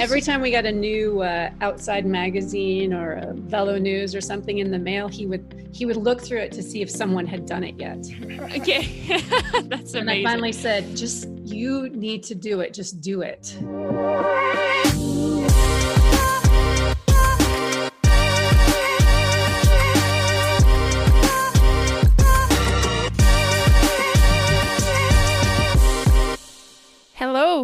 [0.00, 4.58] Every time we got a new uh, outside magazine or a Velo News or something
[4.58, 7.46] in the mail, he would he would look through it to see if someone had
[7.46, 7.98] done it yet.
[8.56, 9.04] Okay,
[9.64, 10.00] that's amazing.
[10.00, 10.10] And.
[10.10, 12.72] I finally said, "Just you need to do it.
[12.72, 13.56] Just do it."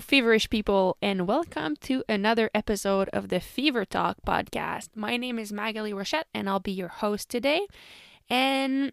[0.09, 4.89] Feverish people, and welcome to another episode of the Fever Talk podcast.
[4.95, 7.67] My name is Maghalie Rochette, and I'll be your host today.
[8.31, 8.93] And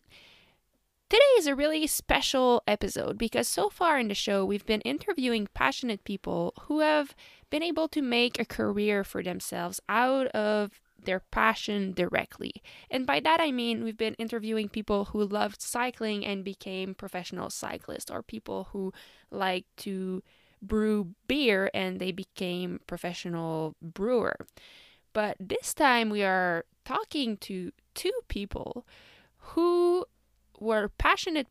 [1.10, 5.48] today is a really special episode because so far in the show, we've been interviewing
[5.54, 7.16] passionate people who have
[7.50, 12.62] been able to make a career for themselves out of their passion directly.
[12.92, 17.50] And by that I mean we've been interviewing people who loved cycling and became professional
[17.50, 18.92] cyclists, or people who
[19.32, 20.22] like to
[20.68, 24.36] brew beer and they became professional brewer.
[25.14, 28.86] But this time we are talking to two people
[29.38, 30.06] who
[30.60, 31.48] were passionate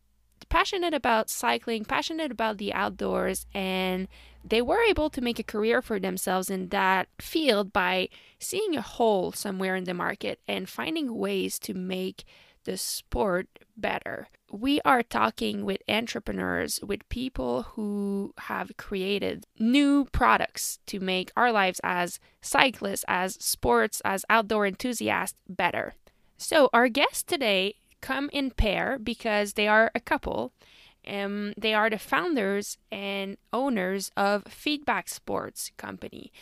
[0.50, 4.08] passionate about cycling, passionate about the outdoors and
[4.44, 8.82] they were able to make a career for themselves in that field by seeing a
[8.82, 12.24] hole somewhere in the market and finding ways to make
[12.64, 14.28] the sport better.
[14.50, 21.50] We are talking with entrepreneurs, with people who have created new products to make our
[21.50, 25.94] lives as cyclists, as sports, as outdoor enthusiasts better.
[26.36, 30.52] So, our guests today come in pair because they are a couple.
[31.06, 36.32] Um, they are the founders and owners of Feedback Sports Company.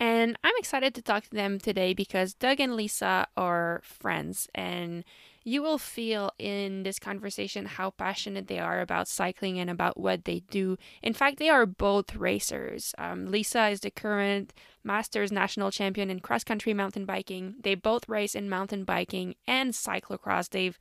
[0.00, 5.04] And I'm excited to talk to them today because Doug and Lisa are friends and
[5.48, 10.26] you will feel in this conversation how passionate they are about cycling and about what
[10.26, 10.76] they do.
[11.02, 12.94] In fact, they are both racers.
[12.98, 14.52] Um, Lisa is the current
[14.84, 17.54] Masters national champion in cross country mountain biking.
[17.62, 20.50] They both race in mountain biking and cyclocross.
[20.50, 20.78] They've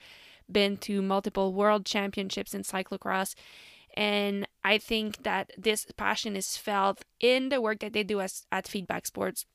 [0.52, 3.36] been to multiple world championships in cyclocross.
[3.96, 8.46] And I think that this passion is felt in the work that they do as,
[8.52, 9.46] at Feedback Sports.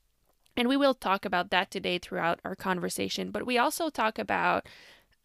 [0.56, 3.30] And we will talk about that today throughout our conversation.
[3.30, 4.66] But we also talk about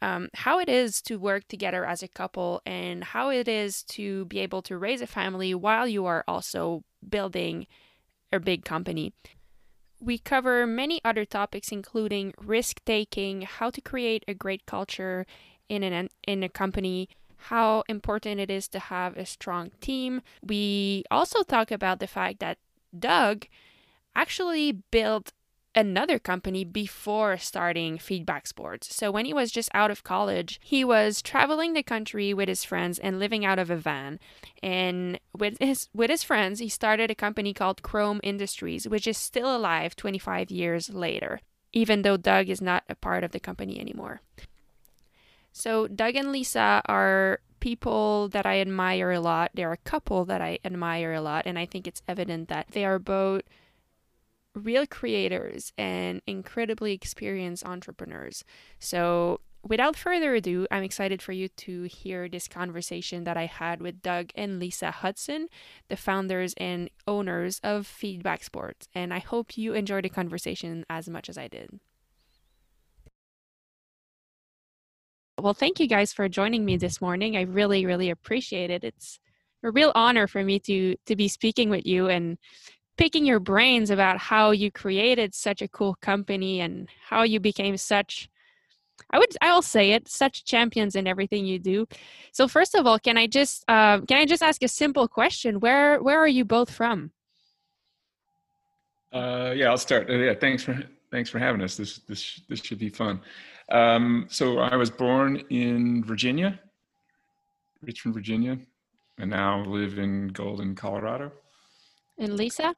[0.02, 4.26] um, how it is to work together as a couple and how it is to
[4.26, 7.68] be able to raise a family while you are also building
[8.32, 9.14] a big company.
[10.00, 15.26] We cover many other topics, including risk taking, how to create a great culture
[15.70, 20.22] in an in a company, how important it is to have a strong team.
[20.44, 22.60] We also talk about the fact that
[22.98, 23.48] Doug
[24.16, 25.34] actually built
[25.78, 28.94] another company before starting Feedback Sports.
[28.94, 32.64] So when he was just out of college, he was traveling the country with his
[32.64, 34.20] friends and living out of a van.
[34.64, 39.18] And with his with his friends, he started a company called Chrome Industries, which is
[39.20, 43.80] still alive 25 years later, even though Doug is not a part of the company
[43.80, 44.22] anymore.
[45.52, 49.52] So Doug and Lisa are people that I admire a lot.
[49.54, 52.84] They're a couple that I admire a lot, and I think it's evident that they
[52.84, 53.44] are both
[54.58, 58.44] real creators and incredibly experienced entrepreneurs.
[58.80, 63.82] So, without further ado, I'm excited for you to hear this conversation that I had
[63.82, 65.48] with Doug and Lisa Hudson,
[65.90, 68.88] the founders and owners of Feedback Sports.
[68.96, 71.80] And I hope you enjoyed the conversation as much as I did.
[75.40, 77.38] Well, thank you guys for joining me this morning.
[77.38, 78.84] I really, really appreciate it.
[78.84, 79.20] It's
[79.64, 82.38] a real honor for me to to be speaking with you and
[82.98, 87.78] picking your brains about how you created such a cool company and how you became
[87.78, 88.30] such
[89.12, 91.88] I would I'll say it such champions in everything you do.
[92.32, 95.60] So first of all, can I just uh, can I just ask a simple question?
[95.60, 97.12] Where where are you both from?
[99.14, 100.10] Uh, yeah, I'll start.
[100.10, 100.78] Uh, yeah, thanks for
[101.12, 101.78] thanks for having us.
[101.78, 103.22] This this this should be fun.
[103.70, 106.60] Um, so I was born in Virginia,
[107.82, 108.58] Richmond, Virginia,
[109.18, 111.32] and now live in Golden, Colorado.
[112.18, 112.74] And Lisa?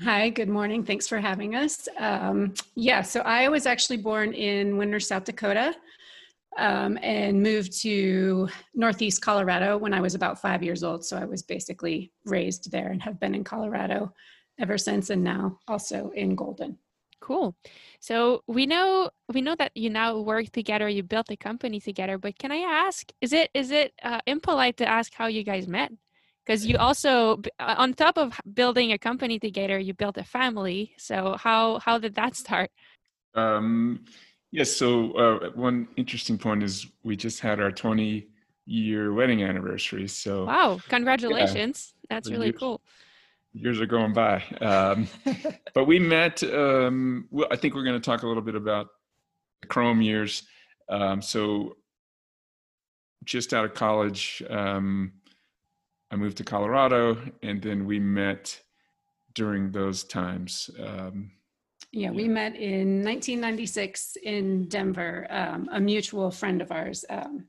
[0.00, 0.84] Hi, good morning.
[0.84, 1.88] Thanks for having us.
[1.98, 5.72] Um, yeah, so I was actually born in Winner, South Dakota,
[6.58, 11.04] um, and moved to Northeast Colorado when I was about five years old.
[11.04, 14.12] So I was basically raised there and have been in Colorado
[14.58, 16.76] ever since, and now also in Golden.
[17.20, 17.54] Cool.
[18.00, 20.88] So we know we know that you now work together.
[20.88, 22.18] You built a company together.
[22.18, 23.10] But can I ask?
[23.20, 25.92] Is it is it uh, impolite to ask how you guys met?
[26.44, 30.92] Because you also, uh, on top of building a company together, you built a family.
[30.98, 32.70] So how how did that start?
[33.34, 34.04] Um,
[34.50, 34.70] yes.
[34.70, 38.28] so uh, one interesting point is we just had our 20
[38.66, 40.06] year wedding anniversary.
[40.08, 40.80] So Wow!
[40.88, 41.94] Congratulations.
[42.10, 42.52] That's really you.
[42.52, 42.80] cool.
[43.52, 44.42] years are going by.
[44.60, 45.08] Um,
[45.74, 46.42] but we met.
[46.42, 48.88] Um, well, I think we're going to talk a little bit about
[49.62, 50.42] the Chrome years.
[50.88, 51.76] Um, so,
[53.24, 55.12] just out of college, um,
[56.14, 58.60] I moved to Colorado, and then we met
[59.34, 60.70] during those times.
[60.80, 61.32] Um,
[61.90, 65.26] yeah, we met in 1996 in Denver.
[65.28, 67.48] Um, a mutual friend of ours um,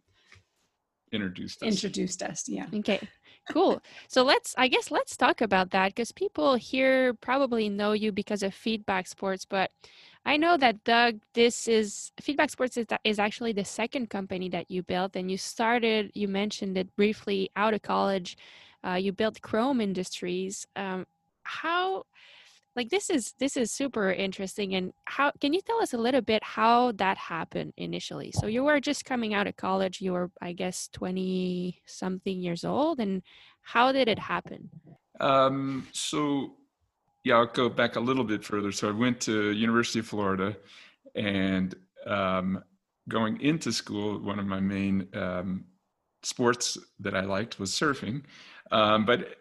[1.11, 1.69] introduced us.
[1.69, 2.49] introduced us.
[2.49, 2.65] Yeah.
[2.73, 3.07] Okay,
[3.51, 3.79] cool.
[4.07, 8.41] So let's, I guess, let's talk about that because people here probably know you because
[8.41, 9.69] of Feedback Sports, but
[10.25, 14.71] I know that Doug, this is Feedback Sports is, is actually the second company that
[14.71, 16.11] you built, and you started.
[16.15, 18.37] You mentioned it briefly out of college.
[18.85, 20.65] Uh, you built Chrome Industries.
[20.75, 21.05] Um,
[21.43, 22.05] how
[22.75, 26.21] like this is this is super interesting and how can you tell us a little
[26.21, 30.29] bit how that happened initially so you were just coming out of college you were
[30.41, 33.21] i guess 20 something years old and
[33.61, 34.69] how did it happen
[35.21, 36.55] um, so
[37.25, 40.55] yeah i'll go back a little bit further so i went to university of florida
[41.15, 41.75] and
[42.07, 42.63] um,
[43.09, 45.65] going into school one of my main um,
[46.23, 48.23] sports that i liked was surfing
[48.71, 49.35] um, but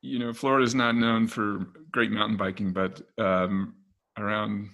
[0.00, 3.74] you know, Florida is not known for great mountain biking, but um,
[4.18, 4.68] around,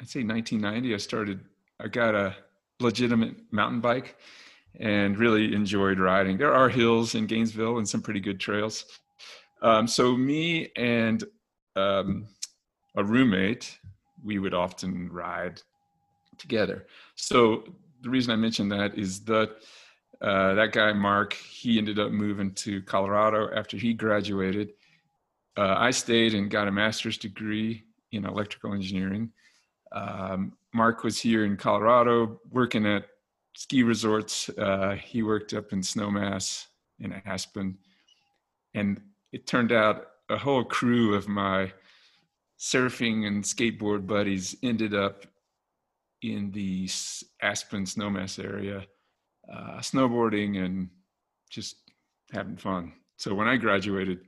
[0.00, 1.40] I'd say 1990, I started,
[1.80, 2.34] I got a
[2.80, 4.16] legitimate mountain bike
[4.80, 6.38] and really enjoyed riding.
[6.38, 8.86] There are hills in Gainesville and some pretty good trails.
[9.62, 11.24] Um, so me and
[11.76, 12.26] um,
[12.96, 13.78] a roommate,
[14.22, 15.62] we would often ride
[16.36, 16.86] together.
[17.14, 17.64] So
[18.02, 19.50] the reason I mentioned that is that
[20.20, 24.70] uh, that guy Mark, he ended up moving to Colorado after he graduated.
[25.56, 29.32] Uh, I stayed and got a master's degree in electrical engineering.
[29.90, 33.04] Um, Mark was here in Colorado working at
[33.54, 34.48] ski resorts.
[34.50, 36.66] Uh, he worked up in Snowmass
[37.00, 37.76] in Aspen,
[38.74, 39.00] and
[39.32, 41.72] it turned out a whole crew of my
[42.58, 45.26] surfing and skateboard buddies ended up
[46.22, 46.88] in the
[47.40, 48.86] Aspen Snowmass area
[49.52, 50.88] uh, snowboarding and
[51.50, 51.76] just
[52.32, 52.92] having fun.
[53.16, 54.20] So when I graduated,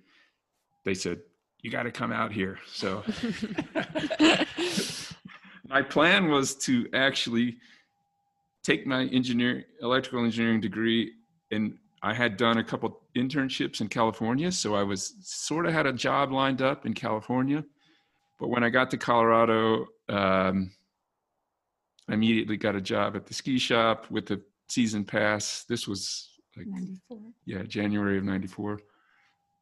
[0.84, 1.20] they said,
[1.62, 3.04] "You got to come out here." So
[5.68, 7.58] my plan was to actually
[8.62, 11.12] take my engineer electrical engineering degree
[11.50, 15.86] and I had done a couple internships in California, so I was sort of had
[15.86, 17.64] a job lined up in California.
[18.40, 20.72] But when I got to Colorado, um,
[22.08, 25.64] I immediately got a job at the ski shop with the season pass.
[25.68, 27.18] This was like 94.
[27.46, 28.80] Yeah, January of 94.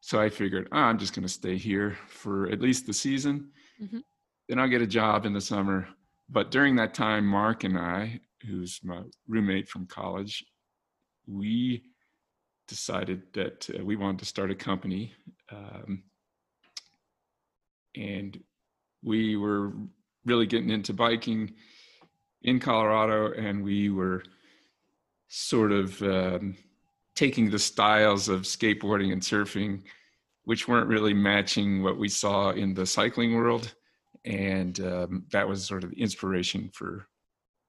[0.00, 3.50] So I figured, oh, I'm just going to stay here for at least the season.
[3.80, 4.00] Mm-hmm.
[4.48, 5.88] Then I'll get a job in the summer.
[6.28, 10.44] But during that time, Mark and I, who's my roommate from college,
[11.26, 11.84] we
[12.72, 15.12] decided that uh, we wanted to start a company.
[15.50, 16.02] Um,
[17.94, 18.42] and
[19.02, 19.72] we were
[20.24, 21.52] really getting into biking
[22.42, 24.22] in Colorado, and we were
[25.28, 26.56] sort of um,
[27.14, 29.82] taking the styles of skateboarding and surfing,
[30.44, 33.74] which weren't really matching what we saw in the cycling world,
[34.24, 37.06] and um, that was sort of the inspiration for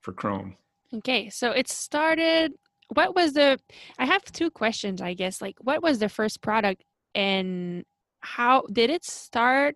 [0.02, 0.56] for Chrome.
[0.94, 2.54] Okay, so it started.
[2.94, 3.60] What was the?
[3.98, 5.42] I have two questions, I guess.
[5.42, 6.84] Like, what was the first product,
[7.16, 7.84] and
[8.22, 9.76] how did it start?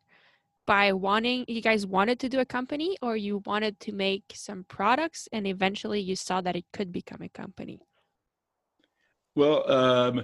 [0.67, 4.65] by wanting you guys wanted to do a company or you wanted to make some
[4.67, 7.79] products and eventually you saw that it could become a company
[9.35, 10.23] well um,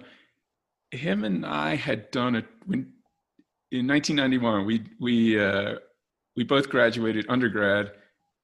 [0.91, 2.91] him and i had done it when
[3.72, 5.75] in 1991 we we uh,
[6.36, 7.91] we both graduated undergrad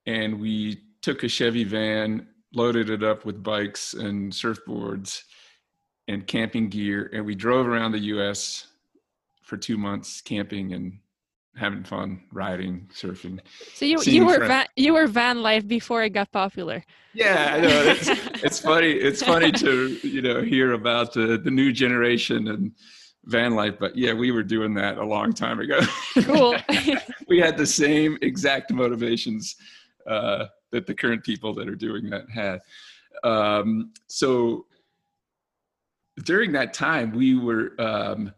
[0.06, 5.24] and we took a chevy van loaded it up with bikes and surfboards
[6.08, 8.68] and camping gear and we drove around the us
[9.42, 11.00] for two months camping and
[11.60, 13.40] having fun riding, surfing.
[13.74, 16.84] So you you were van, you were van life before it got popular.
[17.14, 17.82] Yeah, I know.
[17.84, 18.10] It's,
[18.44, 18.92] it's funny.
[18.92, 22.72] It's funny to you know hear about the the new generation and
[23.26, 25.80] van life, but yeah, we were doing that a long time ago.
[26.24, 26.56] Cool.
[27.28, 29.56] we had the same exact motivations
[30.08, 32.62] uh, that the current people that are doing that had.
[33.24, 34.66] Um, so
[36.24, 38.34] during that time, we were um,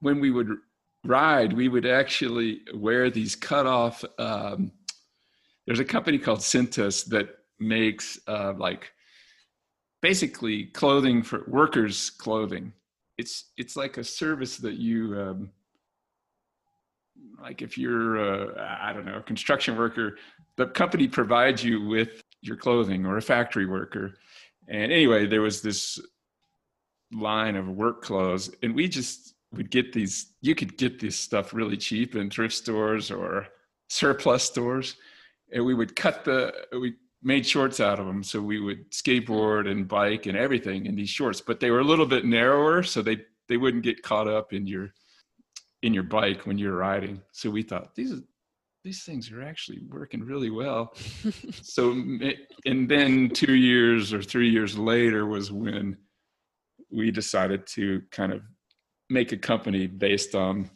[0.00, 0.56] when we would
[1.04, 4.04] ride, we would actually wear these cut off.
[4.18, 4.72] Um,
[5.66, 8.92] there's a company called Cintas that makes uh, like
[10.02, 12.72] basically clothing for workers' clothing.
[13.18, 15.50] It's it's like a service that you um,
[17.40, 20.16] like if you're a, I don't know a construction worker,
[20.56, 24.14] the company provides you with your clothing or a factory worker.
[24.68, 26.00] And anyway, there was this
[27.12, 30.32] line of work clothes, and we just would get these.
[30.40, 33.48] You could get this stuff really cheap in thrift stores or
[33.88, 34.96] surplus stores,
[35.52, 38.22] and we would cut the we made shorts out of them.
[38.22, 41.84] So we would skateboard and bike and everything in these shorts, but they were a
[41.84, 43.18] little bit narrower, so they
[43.48, 44.92] they wouldn't get caught up in your
[45.82, 47.20] in your bike when you're riding.
[47.32, 48.14] So we thought these
[48.82, 50.94] these things are actually working really well.
[51.62, 55.96] so and then two years or three years later was when
[56.90, 58.42] we decided to kind of
[59.08, 60.70] make a company based on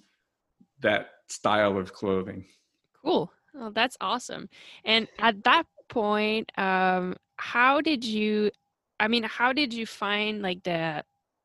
[0.80, 2.44] that style of clothing.
[3.02, 3.32] Cool.
[3.56, 4.49] Oh, that's awesome.
[4.84, 8.50] And at that point, um, how did you?
[9.00, 11.04] I mean, how did you find like the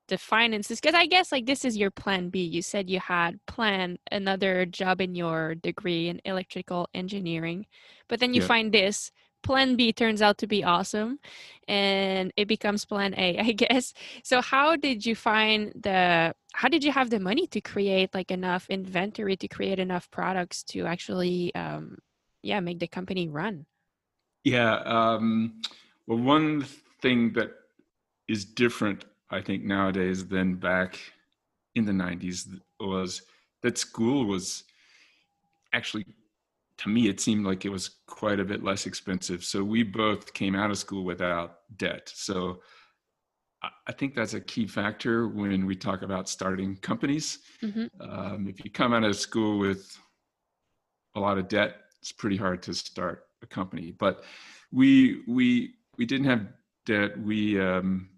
[0.10, 2.44] the finances because i guess like this is your plan b.
[2.44, 7.66] You said you had planned another job in your degree in electrical engineering
[8.10, 8.48] but then you yeah.
[8.48, 9.12] find this.
[9.42, 11.20] Plan b turns out to be awesome
[11.66, 13.94] and it becomes plan a i guess.
[14.22, 18.32] So how did you find the how did you have the money to create like
[18.32, 22.00] enough inventory to create enough products to actually um
[22.44, 23.66] yeah make the company run?
[24.44, 25.62] Yeah um
[26.06, 26.66] well one
[27.02, 27.52] thing that
[28.28, 31.00] is different I think nowadays than back
[31.76, 33.22] in the 90s was
[33.62, 34.64] that school was
[35.74, 36.06] actually
[36.78, 39.44] to me it seemed like it was quite a bit less expensive.
[39.44, 42.12] So we both came out of school without debt.
[42.14, 42.62] So
[43.88, 47.40] i think that's a key factor when we talk about starting companies.
[47.62, 47.88] Mm-hmm.
[48.02, 50.00] um, if you come out of school with
[51.16, 53.92] a lot of debt it's pretty hard to start a company.
[53.92, 54.24] But
[54.72, 56.48] we we we didn't have
[56.86, 57.20] debt.
[57.20, 58.10] We um,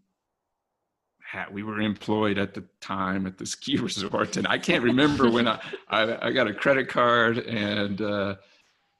[1.52, 5.48] we were employed at the time at the ski resort, and I can't remember when
[5.48, 8.36] I, I, I got a credit card, and uh,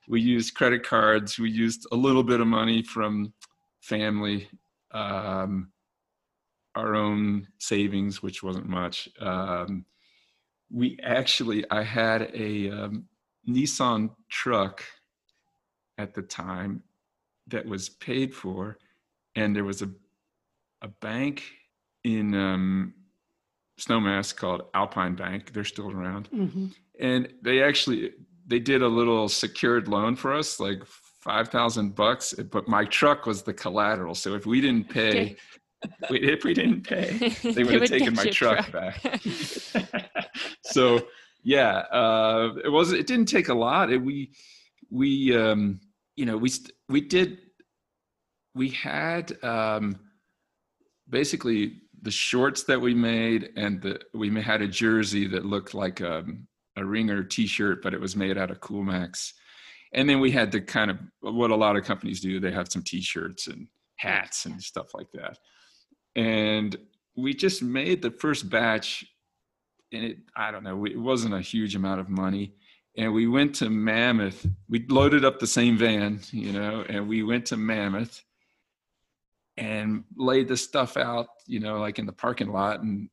[0.08, 1.40] we used credit cards.
[1.40, 3.34] We used a little bit of money from
[3.82, 4.50] family,
[4.92, 5.72] um,
[6.76, 9.10] our own savings, which wasn't much.
[9.20, 9.86] Um,
[10.70, 13.06] we actually, I had a um,
[13.48, 14.84] Nissan truck
[15.98, 16.84] at the time
[17.48, 18.78] that was paid for,
[19.36, 19.90] and there was a
[20.82, 21.44] a bank
[22.04, 22.94] in um,
[23.80, 25.54] Snowmass called Alpine Bank.
[25.54, 26.68] They're still around, mm-hmm.
[27.00, 28.12] and they actually
[28.48, 32.34] they did a little secured loan for us, like five thousand bucks.
[32.34, 35.36] But my truck was the collateral, so if we didn't pay.
[36.12, 39.22] if we didn't pay, they would have taken my truck, truck back.
[40.64, 41.08] so,
[41.44, 42.92] yeah, uh, it was.
[42.92, 43.92] It didn't take a lot.
[43.92, 44.32] It, we,
[44.92, 45.80] we, um,
[46.16, 46.52] you know, we
[46.88, 47.40] we did.
[48.54, 50.00] We had um,
[51.10, 56.02] basically the shorts that we made and the we had a jersey that looked like
[56.02, 56.26] a,
[56.78, 59.34] a ringer t-shirt but it was made out of coolmax
[59.94, 62.72] and then we had the kind of what a lot of companies do they have
[62.72, 63.68] some t-shirts and
[63.98, 65.38] hats and stuff like that.
[66.16, 66.76] And
[67.16, 69.06] we just made the first batch
[69.94, 72.54] and it i don't know it wasn't a huge amount of money.
[72.98, 74.46] And we went to mammoth.
[74.68, 78.24] We loaded up the same van you know and we went to mammoth
[79.58, 83.10] and laid the stuff out, you know, like in the parking lot and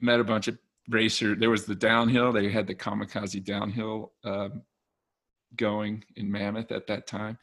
[0.00, 0.58] met a bunch of
[0.88, 1.34] racer.
[1.34, 2.32] There was the downhill.
[2.32, 4.62] They had the kamikaze downhill um,
[5.56, 7.38] going in Mammoth at that time.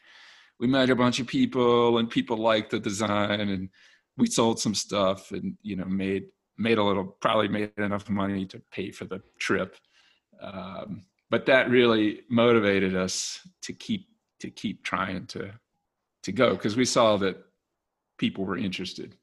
[0.59, 3.69] We met a bunch of people and people liked the design and
[4.17, 6.25] we sold some stuff and, you know, made,
[6.57, 9.75] made a little, probably made enough money to pay for the trip.
[10.41, 14.07] Um, but that really motivated us to keep,
[14.39, 15.51] to keep trying to,
[16.23, 17.37] to go because we saw that
[18.17, 19.15] people were interested.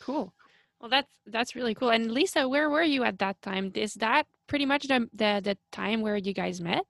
[0.00, 0.32] Cool.
[0.80, 1.90] Well, that's that's really cool.
[1.90, 3.72] And Lisa, where were you at that time?
[3.74, 6.84] Is that pretty much the the, the time where you guys met?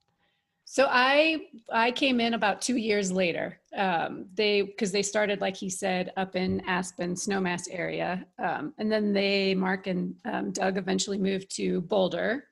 [0.70, 3.58] So I I came in about two years later.
[3.74, 8.92] Um, they because they started like he said up in Aspen, Snowmass area, um, and
[8.92, 12.44] then they Mark and um, Doug eventually moved to Boulder,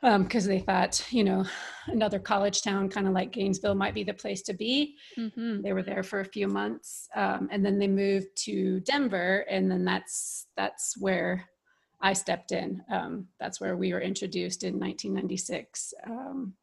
[0.00, 1.44] because um, they thought, you know,
[1.86, 4.96] another college town, kind of like Gainesville, might be the place to be.
[5.18, 5.60] Mm-hmm.
[5.60, 9.70] They were there for a few months, um, and then they moved to Denver, and
[9.70, 11.44] then that's that's where
[12.00, 12.82] I stepped in.
[12.90, 15.92] Um, that's where we were introduced in 1996.
[16.06, 16.54] Um,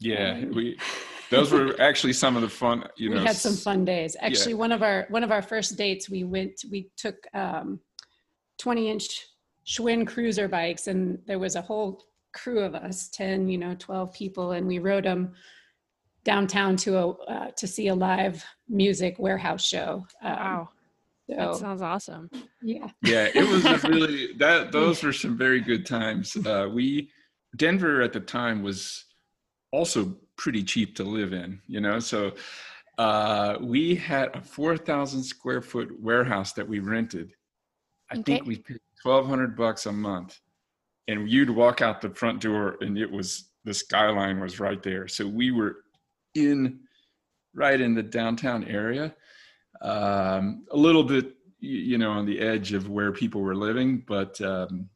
[0.00, 0.78] yeah, we
[1.30, 2.88] those were actually some of the fun.
[2.96, 4.16] You know, we had some fun days.
[4.20, 4.58] Actually, yeah.
[4.58, 7.80] one of our one of our first dates, we went, we took 20 um,
[8.76, 9.26] inch
[9.64, 14.12] Schwinn cruiser bikes, and there was a whole crew of us 10 you know 12
[14.12, 15.32] people and we rode them
[16.24, 20.68] downtown to a uh, to see a live music warehouse show um, wow.
[21.30, 22.30] So, that sounds awesome.
[22.62, 22.88] Yeah.
[23.02, 26.34] Yeah it was really that those were some very good times.
[26.36, 27.10] Uh, we
[27.56, 29.04] denver at the time was
[29.72, 32.32] also pretty cheap to live in you know so
[32.98, 37.32] uh, we had a 4000 square foot warehouse that we rented.
[38.10, 38.22] I okay.
[38.22, 40.40] think we paid 1200 bucks a month
[41.08, 45.08] and you'd walk out the front door and it was the skyline was right there.
[45.08, 45.78] So we were
[46.34, 46.80] in
[47.54, 49.14] right in the downtown area
[49.82, 54.40] um, a little bit you know on the edge of where people were living but
[54.42, 54.88] um,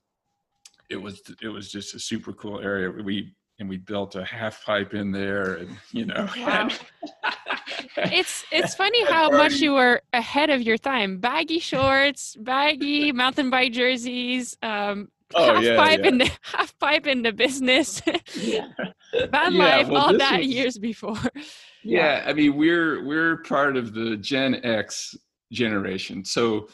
[0.92, 2.90] it was it was just a super cool area.
[2.90, 6.28] We and we built a half pipe in there and you know.
[6.36, 6.68] Wow.
[7.96, 11.18] it's it's funny how much you were ahead of your time.
[11.18, 16.08] Baggy shorts baggy mountain bike jerseys um oh, half yeah, pipe yeah.
[16.08, 18.02] in the half pipe in the business
[18.36, 18.68] yeah.
[19.30, 21.18] van yeah, life well, all that was, years before
[21.84, 25.16] yeah i mean we're we're part of the gen x
[25.52, 26.68] generation so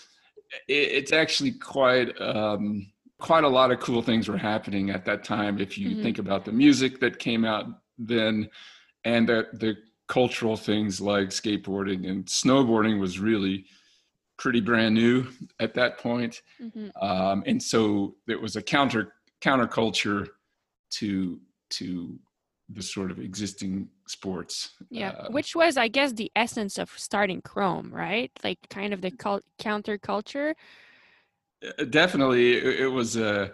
[0.69, 2.87] it, it's actually quite um
[3.21, 6.03] quite a lot of cool things were happening at that time if you mm-hmm.
[6.03, 7.67] think about the music that came out
[7.99, 8.49] then
[9.05, 9.75] and the, the
[10.09, 13.67] cultural things like skateboarding and snowboarding was really
[14.39, 15.27] pretty brand new
[15.61, 16.43] at that point.
[16.63, 16.89] Mm-hmm.
[17.03, 20.29] um, and so it was a counter counterculture
[20.91, 21.41] to
[21.71, 22.19] to
[22.71, 27.41] the sort of existing sports yeah uh, which was i guess the essence of starting
[27.41, 28.31] chrome right?
[28.45, 30.55] Like kind of the cult- counterculture.
[31.63, 33.53] Uh, definitely it, was a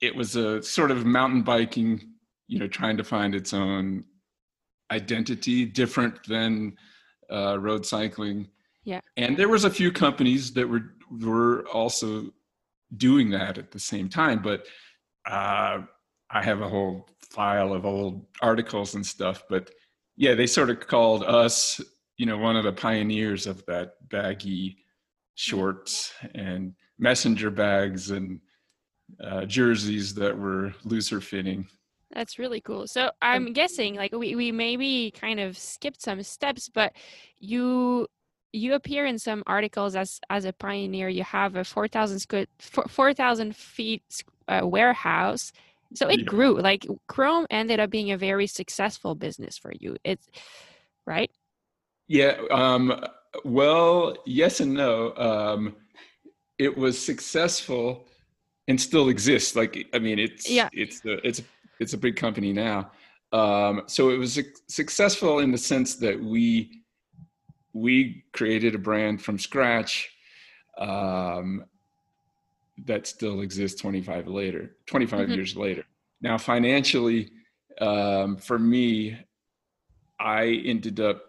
[0.00, 2.08] it was a sort of mountain biking
[2.46, 4.04] you know trying to find its own
[4.90, 6.74] identity different than
[7.30, 8.48] uh, road cycling
[8.88, 12.30] yeah and there was a few companies that were were also
[12.96, 14.66] doing that at the same time but
[15.26, 15.78] uh,
[16.30, 19.70] i have a whole file of old articles and stuff but
[20.16, 21.80] yeah they sort of called us
[22.16, 24.78] you know one of the pioneers of that baggy
[25.34, 28.40] shorts and messenger bags and
[29.22, 31.66] uh, jerseys that were looser fitting.
[32.12, 32.86] That's really cool.
[32.86, 36.92] So I'm guessing like we, we maybe kind of skipped some steps, but
[37.38, 38.06] you
[38.52, 41.08] you appear in some articles as as a pioneer.
[41.08, 45.52] You have a 4,000 square 4,000 feet uh, warehouse.
[45.94, 46.24] So it yeah.
[46.24, 46.60] grew.
[46.60, 49.96] Like Chrome ended up being a very successful business for you.
[50.04, 50.26] It's
[51.06, 51.30] right.
[52.06, 52.38] Yeah.
[52.50, 53.04] Um,
[53.44, 55.14] well, yes and no.
[55.16, 55.76] Um,
[56.58, 58.06] it was successful
[58.66, 59.56] and still exists.
[59.56, 60.68] Like I mean, it's yeah.
[60.72, 61.42] it's the it's
[61.80, 62.90] it's a big company now.
[63.32, 66.82] Um, so it was successful in the sense that we
[67.80, 70.10] we created a brand from scratch
[70.78, 71.64] um,
[72.84, 75.32] that still exists 25 later 25 mm-hmm.
[75.32, 75.84] years later
[76.20, 77.30] now financially
[77.80, 79.18] um, for me
[80.20, 81.22] i ended up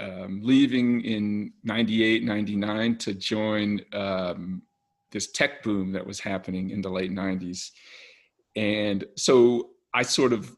[0.00, 4.62] um, leaving in 98, 99 to join um,
[5.10, 7.70] this tech boom that was happening in the late 90s.
[8.54, 10.54] And so I sort of,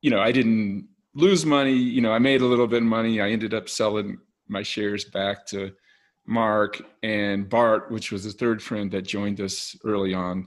[0.00, 1.74] you know, I didn't lose money.
[1.74, 3.20] You know, I made a little bit of money.
[3.20, 5.72] I ended up selling my shares back to
[6.26, 10.46] Mark and Bart, which was the third friend that joined us early on.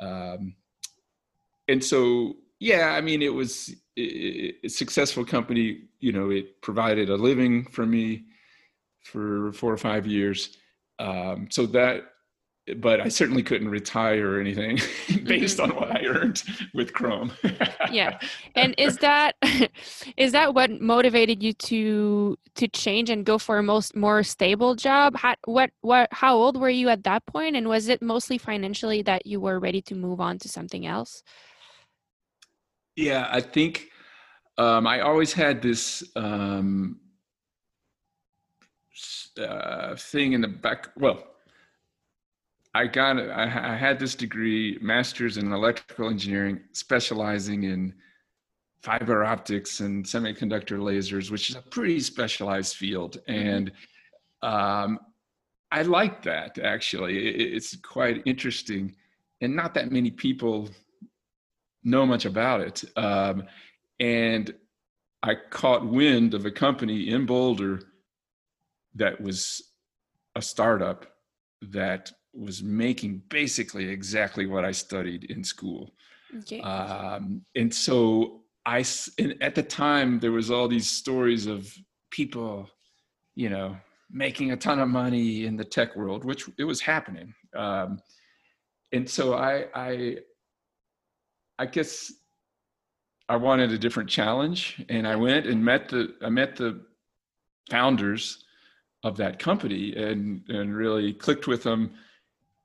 [0.00, 0.56] Um,
[1.68, 7.16] and so, yeah, I mean, it was a successful company you know it provided a
[7.16, 8.24] living for me
[9.00, 10.56] for four or five years
[10.98, 12.11] um, so that
[12.76, 14.76] but i certainly couldn't retire or anything
[15.24, 15.72] based mm-hmm.
[15.72, 16.42] on what i earned
[16.74, 17.32] with chrome
[17.90, 18.18] yeah
[18.54, 19.34] and is that
[20.16, 24.74] is that what motivated you to to change and go for a most more stable
[24.74, 28.38] job how, what what how old were you at that point and was it mostly
[28.38, 31.22] financially that you were ready to move on to something else
[32.96, 33.88] yeah i think
[34.58, 37.00] um, I always had this um,
[39.40, 40.90] uh, thing in the back.
[40.96, 41.24] Well,
[42.74, 47.94] I got I, I had this degree, master's in electrical engineering, specializing in
[48.82, 53.18] fiber optics and semiconductor lasers, which is a pretty specialized field.
[53.28, 53.48] Mm-hmm.
[53.48, 53.72] And
[54.42, 54.98] um,
[55.70, 57.28] I like that actually.
[57.28, 58.94] It, it's quite interesting,
[59.40, 60.70] and not that many people
[61.84, 62.84] know much about it.
[62.96, 63.44] Um,
[64.00, 64.54] and
[65.22, 67.80] I caught wind of a company in Boulder
[68.94, 69.62] that was
[70.34, 71.06] a startup
[71.60, 75.94] that was making basically exactly what I studied in school.
[76.38, 76.60] Okay.
[76.60, 78.84] Um, and so I,
[79.18, 81.72] and at the time, there was all these stories of
[82.10, 82.68] people,
[83.34, 83.76] you know,
[84.10, 87.34] making a ton of money in the tech world, which it was happening.
[87.54, 88.00] Um,
[88.92, 90.16] and so I, I,
[91.58, 92.12] I guess
[93.28, 96.82] I wanted a different challenge, and I went and met the I met the
[97.70, 98.44] founders
[99.04, 101.94] of that company and and really clicked with them,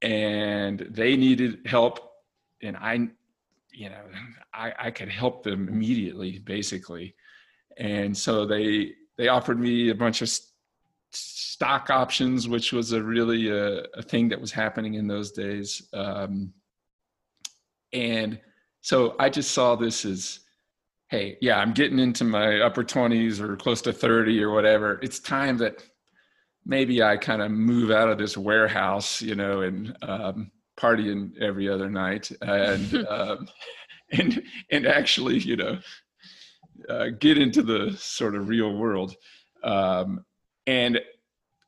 [0.02, 2.00] and they needed help,
[2.62, 3.10] and I,
[3.72, 4.04] you know,
[4.54, 7.16] I I could help them immediately, basically,
[7.78, 10.30] and so they they offered me a bunch of
[11.12, 15.32] stock options, which was a really a, uh, a, thing that was happening in those
[15.32, 15.88] days.
[15.94, 16.54] Um,
[17.94, 18.40] and
[18.82, 20.42] so I just saw this as,
[21.10, 25.00] hey, yeah, I'm getting into my upper 20s or close to 30 or whatever.
[25.02, 25.84] It's time that
[26.68, 31.70] maybe I kind of move out of this warehouse, you know, and um, partying every
[31.70, 33.48] other night and um,
[34.12, 35.80] and and actually, you know,
[36.90, 39.16] uh, get into the sort of real world.
[39.64, 40.26] Um,
[40.68, 41.00] and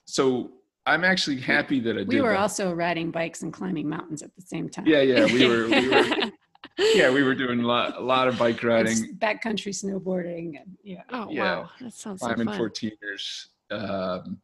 [0.06, 0.52] so
[0.86, 2.08] I'm actually happy that I did.
[2.10, 2.40] We were that.
[2.40, 4.86] also riding bikes and climbing mountains at the same time.
[4.86, 5.68] Yeah, yeah, we were.
[5.70, 6.06] We were
[6.94, 11.04] yeah, we were doing a lot, a lot of bike riding, backcountry snowboarding, and yeah.
[11.12, 11.42] Oh Yeah.
[11.60, 12.60] wow, that sounds so climbing fun.
[12.60, 13.48] 14ers.
[13.72, 14.42] Um,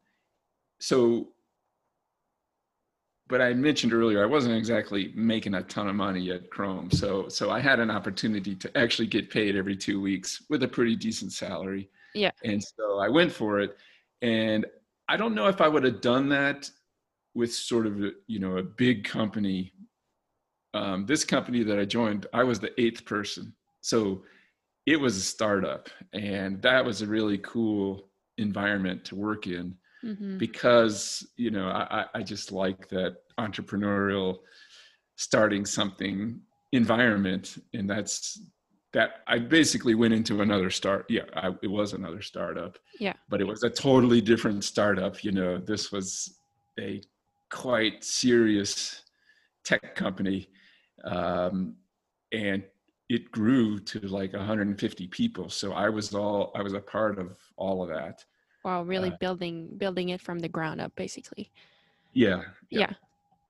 [0.78, 1.28] so,
[3.28, 6.90] but I mentioned earlier, I wasn't exactly making a ton of money at Chrome.
[6.90, 10.68] So, so I had an opportunity to actually get paid every two weeks with a
[10.68, 11.90] pretty decent salary.
[12.14, 12.30] Yeah.
[12.44, 13.76] And so I went for it.
[14.22, 14.64] And
[15.08, 16.70] I don't know if I would have done that
[17.34, 19.72] with sort of, a, you know, a big company.
[20.72, 23.54] Um, this company that I joined, I was the eighth person.
[23.80, 24.22] So
[24.84, 25.88] it was a startup.
[26.12, 28.08] And that was a really cool
[28.38, 30.38] environment to work in Mhm.
[30.38, 34.38] because you know I, I- I just like that entrepreneurial
[35.16, 36.40] starting something
[36.72, 38.40] environment and that's
[38.92, 43.14] that i basically went into another start yeah I, it was another startup Yeah.
[43.28, 46.38] but it was a totally different startup you know this was
[46.78, 47.00] a
[47.50, 49.02] quite serious
[49.64, 50.48] tech company
[51.04, 51.76] um,
[52.32, 52.62] and
[53.08, 57.38] it grew to like 150 people so i was all i was a part of
[57.56, 58.24] all of that
[58.66, 61.52] Wow, really Uh, building building it from the ground up, basically.
[62.12, 62.92] yeah Yeah.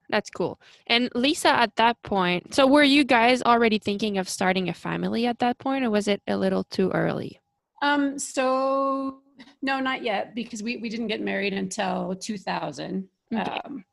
[0.08, 0.60] That's cool.
[0.86, 5.26] And Lisa, at that point, so were you guys already thinking of starting a family
[5.26, 7.40] at that point, or was it a little too early?
[7.82, 9.22] Um, so
[9.62, 13.08] no, not yet, because we, we didn't get married until 2000.
[13.34, 13.42] Okay.
[13.42, 13.84] Um,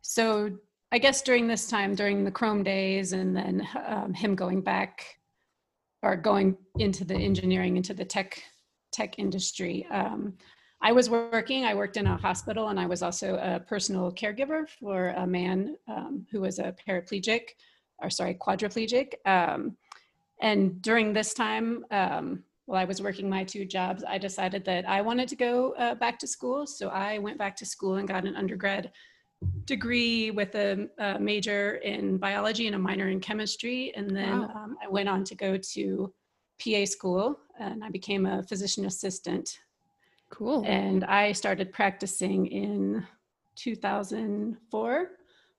[0.00, 0.56] so
[0.92, 5.04] I guess during this time, during the Chrome days, and then um, him going back
[6.02, 8.42] or going into the engineering, into the tech
[8.98, 10.20] tech industry, um,
[10.88, 11.60] I was working.
[11.64, 15.76] I worked in a hospital, and I was also a personal caregiver for a man
[15.94, 17.44] um, who was a paraplegic,
[18.00, 19.08] or sorry, quadriplegic.
[19.36, 19.60] Um,
[20.40, 22.26] and during this time, um,
[22.66, 25.94] while I was working my two jobs, I decided that I wanted to go uh,
[25.94, 26.66] back to school.
[26.66, 28.90] So I went back to school and got an undergrad
[29.64, 33.80] degree with a, a major in biology and a minor in chemistry.
[33.96, 34.50] And then Wow.
[34.54, 36.12] um, I went on to go to
[36.58, 39.58] PA school and I became a physician assistant.
[40.30, 40.64] Cool.
[40.64, 43.06] And I started practicing in
[43.56, 45.10] 2004,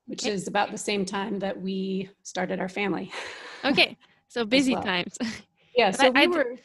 [0.08, 0.34] which Okay.
[0.34, 3.12] is about the same time that we started our family.
[3.64, 3.98] Okay.
[4.28, 4.84] So busy well.
[4.84, 5.18] times.
[5.76, 6.56] Yeah, But so I- we I d- were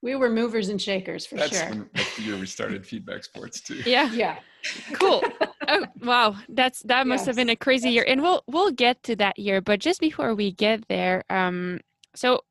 [0.00, 1.70] we were movers and shakers for That's sure.
[1.70, 3.82] when that's the year we started feedback sports too.
[3.84, 4.10] yeah.
[4.12, 4.38] Yeah.
[4.92, 5.22] Cool.
[5.66, 9.02] Oh wow, that's that must have been a Yes, crazy year, and we'll we'll get
[9.04, 9.60] to that year.
[9.60, 11.80] But just before we get there, um,
[12.14, 12.42] so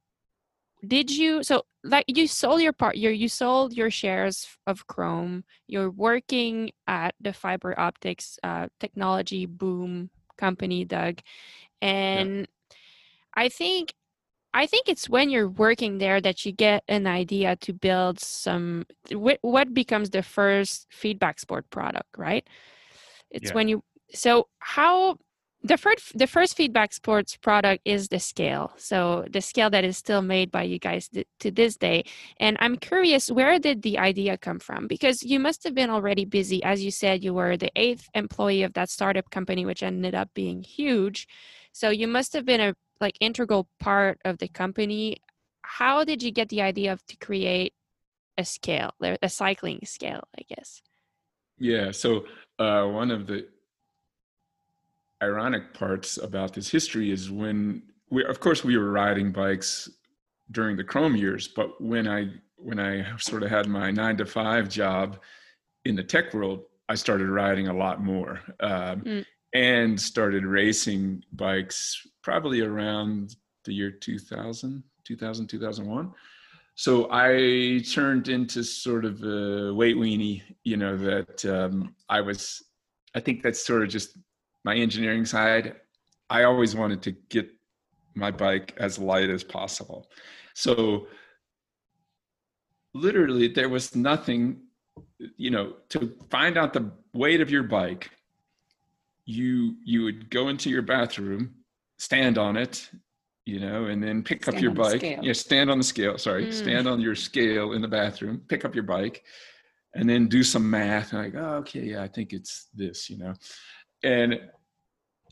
[0.86, 5.44] did you so like you sold your part your you sold your shares of Chrome.
[5.68, 11.20] You're working at the fiber optics uh, technology boom company, Doug,
[11.82, 12.48] and
[13.36, 13.94] I think
[14.54, 18.86] I think it's when you're working there that you get an idea to build some
[19.12, 22.48] what what becomes the first feedback sport product, right?
[23.32, 23.54] It's Yeah.
[23.54, 25.18] when you so how
[25.64, 28.74] the first the first feedback sports product is the scale.
[28.78, 32.04] So the scale that is still made by you guys th- to this day.
[32.38, 34.88] And I'm curious, where did the idea come from?
[34.88, 38.64] Because you must have been already busy, as you said, you were the eighth employee
[38.64, 41.28] of that startup company, which ended up being huge.
[41.72, 45.18] So you must have been a like integral part of the company.
[45.62, 47.74] How did you get the idea of to create
[48.38, 50.82] a scale, a cycling scale, I guess?
[51.58, 51.92] Yeah.
[51.92, 52.26] So
[52.60, 53.48] uh, one of the
[55.24, 59.90] ironic parts about this history is when we, of course, we were riding bikes
[60.52, 62.20] during the Chrome years, but when I
[62.58, 65.20] when I sort of had my nine to five job
[65.86, 69.26] in the tech world, I started riding a lot more um, Mm.
[69.54, 71.78] and started racing bikes
[72.22, 76.12] probably around the year 2000, 2000, 2001.
[76.76, 82.64] So I turned into sort of a weight weenie, you know, that um, I was,
[83.14, 84.18] I think that's sort of just
[84.64, 85.76] my engineering side.
[86.30, 87.50] I always wanted to get
[88.16, 90.10] my bike as light as possible.
[90.54, 91.08] So
[92.94, 94.62] literally there was nothing,
[95.38, 98.10] you know, to find out the weight of your bike,
[99.26, 101.54] you you would go into your bathroom,
[101.98, 102.90] stand on it,
[103.46, 105.02] you know, and then pick up your bike.
[105.22, 106.18] Yeah, stand on the scale.
[106.18, 106.54] Sorry, Mm.
[106.54, 109.24] stand on your scale in the bathroom, pick up your bike,
[109.96, 111.14] and then do some math.
[111.14, 113.34] And like, oh, okay, yeah, I think it's this, you know,
[114.04, 114.40] and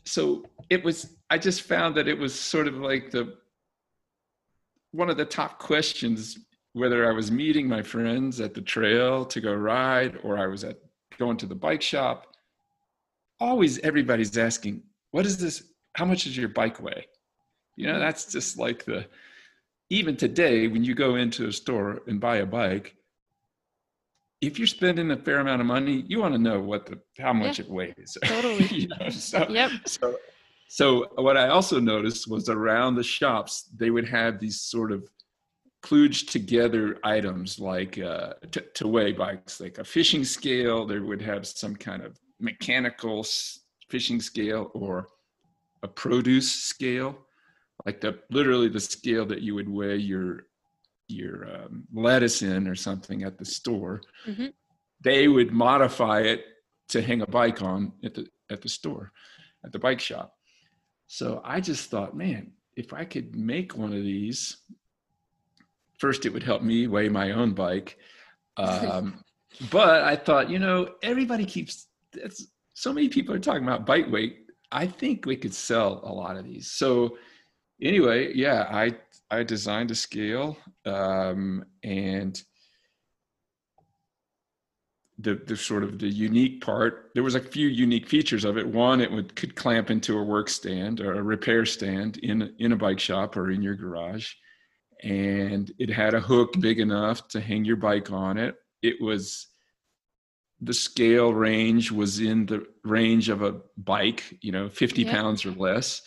[0.04, 1.16] so it was.
[1.30, 3.36] I just found that it was sort of like the
[4.90, 6.38] one of the top questions
[6.74, 10.64] whether I was meeting my friends at the trail to go ride or I was
[10.64, 10.78] at
[11.18, 12.26] going to the bike shop.
[13.40, 15.62] Always everybody's asking, what is this?
[15.94, 17.06] How much does your bike weigh?
[17.76, 19.06] You know, that's just like the
[19.90, 22.96] even today when you go into a store and buy a bike,
[24.42, 27.32] if you're spending a fair amount of money, you want to know what the how
[27.32, 28.18] much yeah, it weighs.
[28.24, 28.66] Totally.
[28.66, 29.70] you know, so, yep.
[29.86, 30.18] So,
[30.68, 35.08] so what I also noticed was around the shops they would have these sort of
[35.84, 40.86] kludged together items like uh, to, to weigh bikes, like a fishing scale.
[40.86, 43.24] They would have some kind of mechanical
[43.88, 45.06] fishing scale or
[45.84, 47.16] a produce scale,
[47.86, 50.46] like the literally the scale that you would weigh your
[51.12, 54.02] your um, lettuce in or something at the store.
[54.26, 54.46] Mm-hmm.
[55.00, 56.44] They would modify it
[56.88, 59.12] to hang a bike on at the at the store,
[59.64, 60.34] at the bike shop.
[61.06, 64.58] So I just thought, man, if I could make one of these
[66.02, 67.96] first it would help me weigh my own bike
[68.56, 69.22] um,
[69.70, 71.86] but i thought you know everybody keeps
[72.74, 76.36] so many people are talking about bike weight i think we could sell a lot
[76.36, 77.16] of these so
[77.80, 78.92] anyway yeah i
[79.32, 82.42] i designed a scale um, and
[85.18, 88.66] the, the sort of the unique part there was a few unique features of it
[88.66, 92.72] one it would could clamp into a work stand or a repair stand in in
[92.72, 94.32] a bike shop or in your garage
[95.02, 98.54] and it had a hook big enough to hang your bike on it.
[98.82, 99.48] It was
[100.60, 105.10] the scale range was in the range of a bike, you know, 50 yeah.
[105.10, 106.02] pounds or less.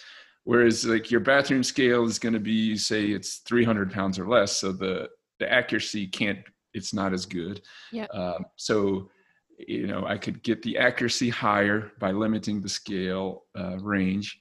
[0.45, 4.53] Whereas like your bathroom scale is going to be, say it's 300 pounds or less.
[4.53, 6.39] So the, the accuracy can't,
[6.73, 7.61] it's not as good.
[7.91, 8.05] Yeah.
[8.05, 9.09] Um, so,
[9.57, 14.39] you know, I could get the accuracy higher by limiting the scale uh, range.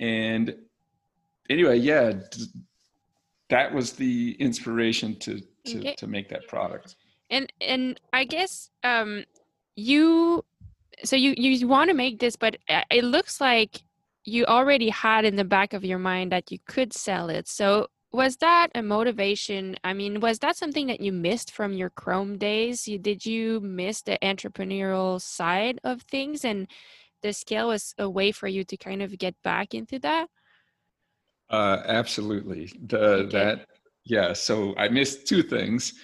[0.00, 0.56] And
[1.48, 2.12] anyway, yeah,
[3.50, 5.94] that was the inspiration to to, okay.
[5.94, 6.96] to make that product
[7.30, 9.24] and and i guess um
[9.76, 10.44] you
[11.04, 13.82] so you you want to make this but uh, it looks like
[14.24, 17.86] you already had in the back of your mind that you could sell it so
[18.12, 22.38] was that a motivation i mean was that something that you missed from your chrome
[22.38, 26.68] days you, did you miss the entrepreneurial side of things and
[27.22, 30.28] the scale was a way for you to kind of get back into that
[31.50, 32.72] uh, absolutely.
[32.86, 33.28] The okay.
[33.30, 33.66] that
[34.04, 34.32] yeah.
[34.32, 35.94] So I missed two things.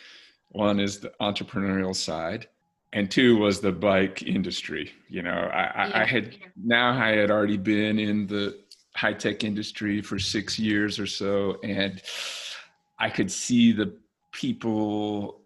[0.49, 2.49] One is the entrepreneurial side,
[2.93, 4.93] and two was the bike industry.
[5.09, 5.91] You know, I, yeah.
[5.95, 8.59] I, had now I had already been in the
[8.97, 12.03] high tech industry for six years or so, and
[12.99, 13.97] I could see the
[14.33, 15.41] people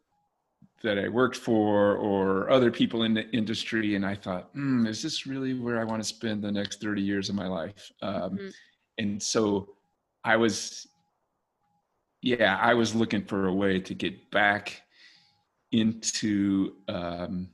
[0.82, 5.02] that I worked for or other people in the industry, and I thought, mm, is
[5.02, 7.90] this really where I want to spend the next 30 years of my life?
[8.02, 8.48] Um, mm-hmm.
[8.98, 9.70] And so
[10.24, 10.86] I was,
[12.20, 14.82] yeah, I was looking for a way to get back
[15.80, 17.48] into um,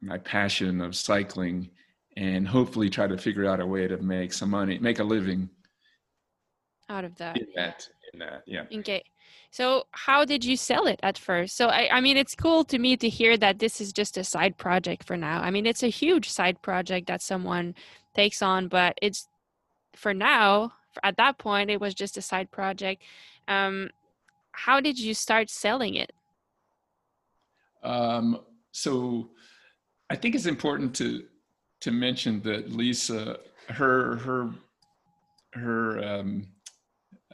[0.00, 1.70] my passion of cycling
[2.16, 5.48] and hopefully try to figure out a way to make some money, make a living
[6.88, 7.36] out of that.
[7.36, 8.64] In that, in that, yeah.
[8.78, 9.02] Okay.
[9.52, 11.56] So how did you sell it at first?
[11.56, 14.24] So I, I mean, it's cool to me to hear that this is just a
[14.24, 15.40] side project for now.
[15.40, 17.74] I mean, it's a huge side project that someone
[18.14, 19.28] takes on, but it's
[19.94, 23.02] for now at that point it was just a side project
[23.48, 23.90] um,
[24.52, 26.12] how did you start selling it
[27.82, 28.40] um,
[28.72, 29.30] so
[30.10, 31.24] i think it's important to
[31.80, 33.38] to mention that lisa
[33.68, 34.50] her her
[35.52, 36.46] her um,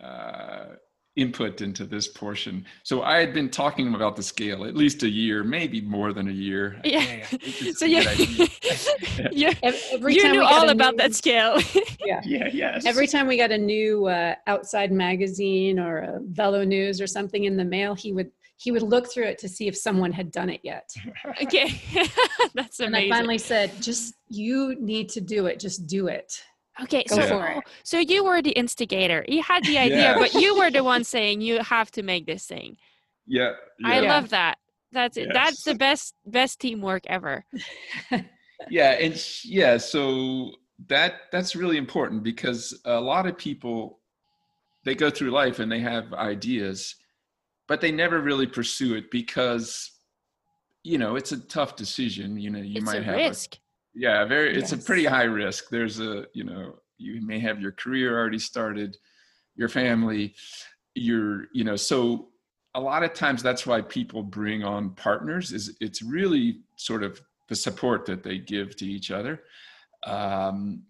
[0.03, 0.77] uh,
[1.17, 2.65] input into this portion.
[2.83, 6.29] So I had been talking about the scale at least a year, maybe more than
[6.29, 6.79] a year.
[6.85, 7.27] Yeah.
[7.75, 8.15] so yeah,
[9.33, 9.53] yeah.
[9.63, 11.59] Every you knew all about new, that scale.
[12.05, 12.21] yeah.
[12.25, 12.51] Yeah.
[12.53, 12.85] Yes.
[12.85, 17.45] Every time we got a new uh, outside magazine or a Velo News or something
[17.45, 20.31] in the mail, he would he would look through it to see if someone had
[20.31, 20.89] done it yet.
[21.43, 21.81] okay,
[22.55, 22.85] that's amazing.
[22.85, 25.61] And I finally said, "Just you need to do it.
[25.61, 26.43] Just do it."
[26.83, 29.25] Okay, Go so so you were the instigator.
[29.29, 30.19] You had the idea, yeah.
[30.19, 32.77] but you were the one saying you have to make this thing.
[33.27, 33.89] Yeah, yeah.
[33.89, 34.59] I love that.
[34.93, 35.29] That's yes.
[35.33, 37.45] that's the best best teamwork ever.
[38.71, 40.53] yeah, and yeah, so
[40.89, 44.01] that that's really important because a lot of people
[44.85, 46.95] they go through life and they have ideas,
[47.69, 49.93] but they never really pursue it because
[50.83, 52.39] you know it's a tough decision.
[52.39, 53.55] You know, you it's might a have risk.
[53.55, 53.59] A,
[53.95, 54.73] yeah very yes.
[54.73, 58.39] it's a pretty high risk there's a you know you may have your career already
[58.39, 58.95] started
[59.55, 60.35] your family
[60.95, 62.29] you're you know so
[62.75, 67.19] a lot of times that's why people bring on partners is it's really sort of
[67.49, 69.41] the support that they give to each other
[70.07, 70.83] um,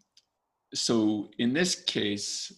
[0.74, 2.52] so in this case,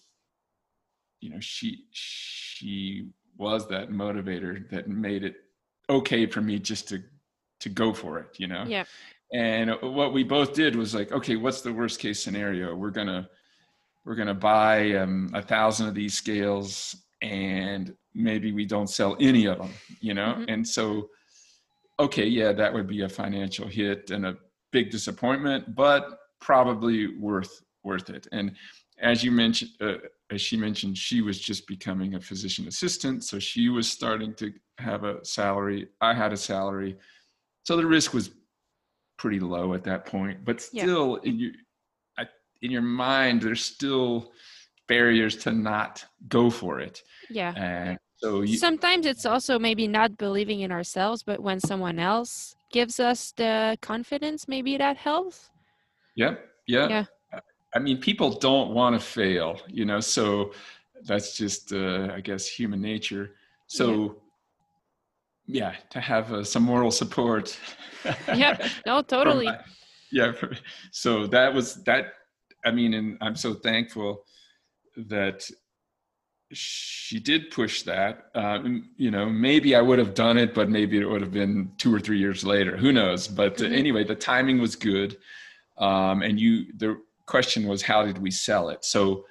[1.21, 5.37] you know, she she was that motivator that made it
[5.89, 7.03] okay for me just to
[7.61, 8.65] to go for it, you know.
[8.67, 8.85] Yeah.
[9.33, 12.75] And what we both did was like, okay, what's the worst case scenario?
[12.75, 13.29] We're gonna
[14.05, 19.47] we're gonna buy um, a thousand of these scales, and maybe we don't sell any
[19.47, 19.71] of them,
[20.01, 20.35] you know.
[20.39, 20.45] Mhm.
[20.49, 21.11] And so,
[22.01, 24.37] okay, yeah, that would be a financial hit and a
[24.73, 28.27] big disappointment, but probably worth worth it.
[28.33, 28.57] And
[28.99, 29.95] as you mentioned, uh,
[30.31, 34.53] as she mentioned, she was just becoming a physician assistant, so she was starting to
[34.79, 35.89] have a salary.
[36.01, 36.97] I had a salary,
[37.65, 38.31] so the risk was
[39.17, 40.45] pretty low at that point.
[40.45, 40.85] But Yeah.
[40.85, 41.53] still, in your
[42.19, 42.29] I-
[42.63, 44.33] in your mind, there's still
[44.89, 47.03] barriers to not go for it.
[47.31, 47.53] Yeah.
[47.57, 52.57] And so you, Sometimes it's also maybe not believing in ourselves, but when someone else
[52.73, 55.51] gives us the confidence, maybe that helps.
[56.17, 56.35] Yeah,
[56.67, 56.89] yeah.
[56.89, 57.05] Yeah.
[57.75, 60.53] I mean, people don't want to fail, you know, so
[61.05, 63.35] that's just, uh, I guess, human nature.
[63.67, 64.17] So,
[65.47, 67.59] yeah, to have uh, some moral support.
[68.35, 68.63] Yep.
[68.87, 69.47] No, totally.
[69.47, 69.59] my-
[70.13, 70.33] yeah.
[70.93, 72.13] So that was that.
[72.65, 74.25] I mean, and I'm so thankful
[74.97, 75.49] that
[76.53, 78.27] she did push that.
[78.35, 81.73] Um, you know, maybe I would have done it, but maybe it would have been
[81.77, 82.77] two or three years later.
[82.77, 83.29] Who knows?
[83.29, 83.77] But uh, Mhm.
[83.77, 85.19] anyway, the timing was good.
[85.77, 88.85] Um, and you, the question was, how did we sell it?
[88.85, 89.25] So,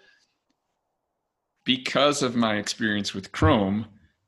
[1.65, 3.87] because of my experience with Chrome,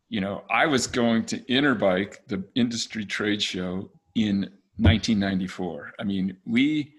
[0.10, 4.41] you know, I was going to Interbike, the industry trade show, in
[4.77, 5.93] 1994.
[5.99, 6.93] I mean, we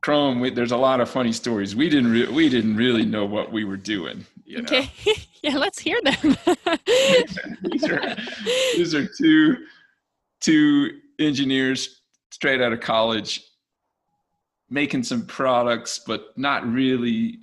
[0.00, 0.38] Chrome.
[0.40, 1.74] We, there's a lot of funny stories.
[1.74, 2.12] We didn't.
[2.12, 4.24] Re- we didn't really know what we were doing.
[4.44, 4.64] You know?
[4.64, 4.92] Okay.
[5.42, 6.36] yeah, let's hear them.
[7.64, 8.16] these are
[8.76, 9.56] these are two
[10.40, 13.47] two engineers straight out of college
[14.70, 17.38] making some products but not really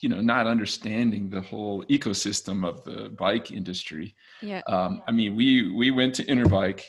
[0.00, 4.14] you know not understanding the whole ecosystem of the bike industry.
[4.40, 4.62] Yeah.
[4.66, 6.82] um, i mean we we went to interbike.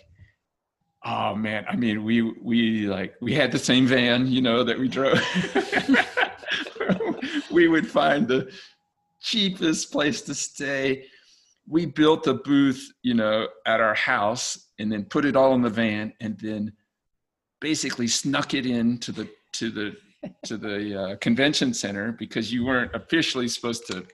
[1.05, 4.79] Oh man i mean we we like we had the same van you know that
[4.79, 5.21] we drove.
[7.53, 8.51] We would find the
[9.21, 11.05] cheapest place to stay.
[11.67, 15.61] We built a booth you know at our house and then put it all in
[15.61, 16.73] the van and then
[17.63, 19.95] basically snuck it into the to the
[20.45, 24.05] to the uh, convention center because you weren't officially supposed to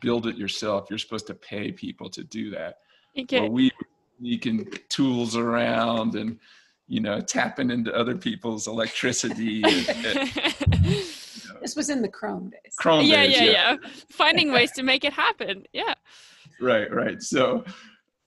[0.00, 2.78] build it yourself you're supposed to pay people to do that
[3.18, 3.40] Okay.
[3.40, 3.72] well, we
[4.18, 6.38] sneaking tools around and
[6.86, 9.62] you know tapping into other people's electricity.
[9.62, 10.30] and, and,
[11.60, 12.76] This was in the Chrome days.
[12.78, 13.76] Chrome yeah, days, yeah, yeah.
[14.10, 15.64] Finding ways to make it happen.
[15.72, 15.94] Yeah.
[16.60, 17.20] Right, right.
[17.20, 17.64] So,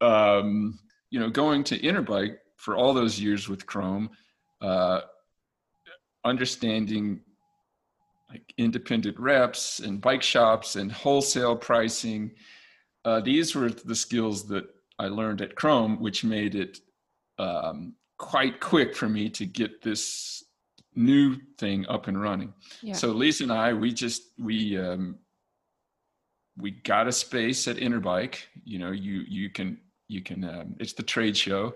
[0.01, 0.77] um,
[1.11, 4.09] you know, going to Interbike for all those years with Chrome,
[4.61, 5.01] uh,
[6.23, 7.21] understanding
[8.29, 12.31] like independent reps and bike shops and wholesale pricing.
[13.03, 14.65] Uh, these were the skills that
[14.97, 16.79] I learned at Chrome, which made it
[17.37, 20.43] um, quite quick for me to get this
[20.95, 22.53] new thing up and running.
[22.81, 22.93] Yeah.
[22.93, 25.17] So Lisa and I, we just we um,
[26.57, 28.35] we got a space at Interbike.
[28.63, 31.73] You know, you you can you can um, it's the trade show.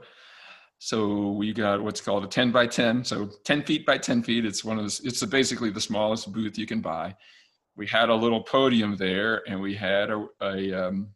[0.85, 3.03] So we got what's called a 10 by 10.
[3.05, 4.45] So 10 feet by 10 feet.
[4.45, 7.15] It's one of the, it's basically the smallest booth you can buy.
[7.75, 11.07] We had a little podium there and we had a, a, um,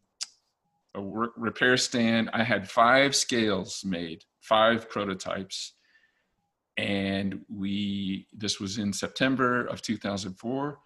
[0.96, 2.32] a work repair stand.
[2.34, 5.74] I had five scales made, five prototypes.
[6.78, 10.80] And we, this was in September of 2004.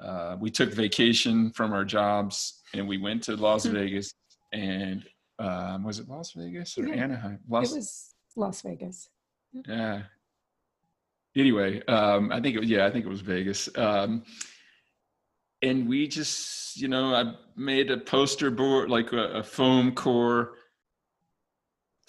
[0.00, 3.74] Uh, we took vacation from our jobs and we went to Las Hmm.
[3.74, 4.14] Vegas
[4.54, 5.04] and
[5.38, 6.94] um, was it Las Vegas or Yeah.
[6.94, 7.34] Anaheim?
[7.34, 9.08] It was Las Vegas.
[9.52, 10.02] yeah.
[11.34, 13.68] Anyway, um, I think it was, yeah, I think it was Vegas.
[13.76, 14.22] Um,
[15.62, 20.52] and we just, you know, I made a poster board, like a, a foam core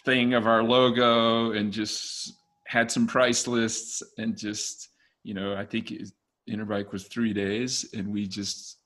[0.04, 2.34] thing of our logo and just
[2.66, 4.90] had some price lists and just,
[5.24, 6.10] you know, I think it,
[6.50, 8.80] Interbike was three days and we just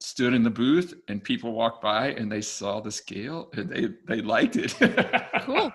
[0.00, 3.88] stood in the booth and people walked by and they saw the scale and they,
[4.06, 4.74] they liked it.
[5.42, 5.72] Cool.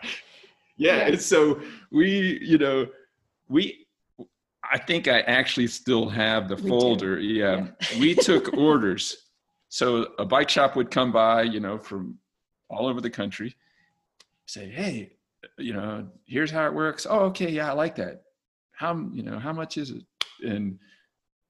[0.77, 1.17] Yeah, Yeah.
[1.17, 1.61] so
[1.91, 2.87] we you know
[3.47, 3.85] we
[4.71, 7.67] i think i actually still have the We folder yeah,
[7.99, 9.17] we took orders.
[9.69, 12.17] So a bike shop would come by you know from
[12.69, 13.55] all over the country
[14.45, 15.13] say hey
[15.57, 17.05] you know here's how it works.
[17.09, 18.23] Oh okay yeah i like that.
[18.73, 20.03] How you know how much is it?
[20.41, 20.79] And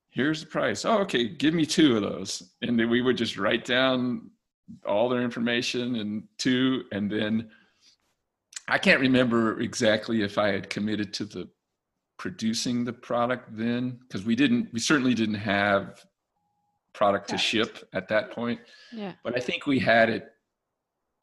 [0.09, 0.85] here's the price.
[0.85, 2.51] Oh okay give me two of those.
[2.61, 4.29] And then we would just write down
[4.85, 7.49] all their information and two and then
[8.73, 11.47] I can't remember exactly if I had committed to the
[12.17, 16.03] producing the product then because we didn't we certainly didn't have
[16.93, 18.59] product to ship at that point
[18.91, 19.13] Yeah.
[19.23, 20.27] but i think we had it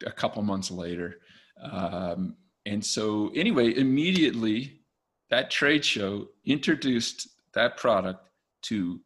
[0.05, 1.19] a couple months later
[1.61, 2.35] um,
[2.65, 4.81] and so anyway immediately
[5.29, 8.21] that trade show introduced that product
[8.63, 8.99] to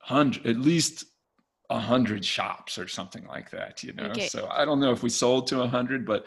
[0.00, 1.04] hundred at least
[1.70, 4.26] a hundred shops or something like that you know Okay.
[4.28, 6.24] so i don't know if we sold to a hundred but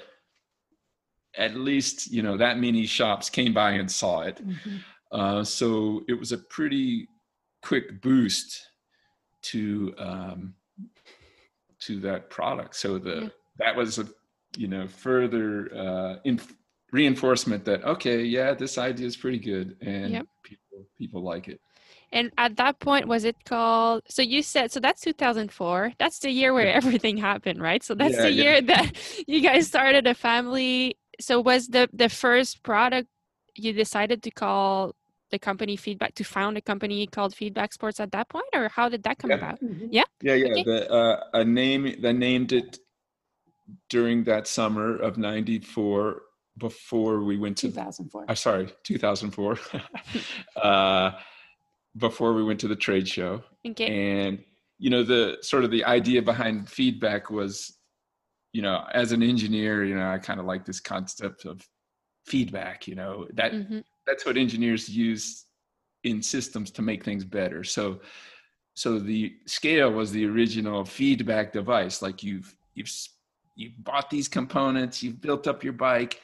[1.37, 4.79] at least you know that many shops came by and saw it Mhm.
[5.11, 7.07] uh, so it was a pretty
[7.61, 8.67] quick boost
[9.41, 10.53] to um,
[11.79, 12.75] to that product.
[12.75, 13.29] So the Yeah.
[13.57, 14.05] that was a
[14.57, 16.39] you know further uh, in,
[16.91, 20.25] reinforcement that okay, yeah, this idea is pretty good and Yep.
[20.43, 21.59] people people like it.
[22.11, 24.01] And at that point, was it called?
[24.09, 24.79] So you said so.
[24.79, 25.93] That's 2004.
[25.99, 26.73] That's the year where Yeah.
[26.81, 27.83] everything happened, right?
[27.83, 28.43] So that's Yeah, the yeah.
[28.43, 28.91] year that
[29.27, 30.95] you guys started a family.
[31.19, 33.07] So was the the first product
[33.55, 34.95] you decided to call
[35.31, 38.89] the company Feedback to found a company called Feedback Sports at that point, or how
[38.89, 39.37] did that come Yeah.
[39.37, 39.61] about?
[39.61, 39.89] Mhm.
[39.91, 40.33] Yeah, yeah.
[40.51, 40.63] Okay.
[40.63, 42.79] The uh, a name they named it
[43.89, 46.21] during that summer of '94
[46.57, 48.25] before we went to 2004.
[48.27, 49.59] I'm sorry, 2004.
[50.61, 51.11] uh,
[51.97, 53.87] before we went to the trade show, Okay.
[54.25, 54.43] and
[54.77, 57.78] you know the sort of the idea behind feedback was,
[58.53, 61.65] you know, as an engineer, you know, I kind of like this concept of
[62.25, 62.87] feedback.
[62.87, 65.45] You know, that hmm that's what engineers use
[66.03, 67.63] in systems to make things better.
[67.63, 67.99] So,
[68.73, 72.01] so the scale was the original feedback device.
[72.01, 72.91] Like you've you've
[73.55, 76.21] you've bought these components, you've built up your bike,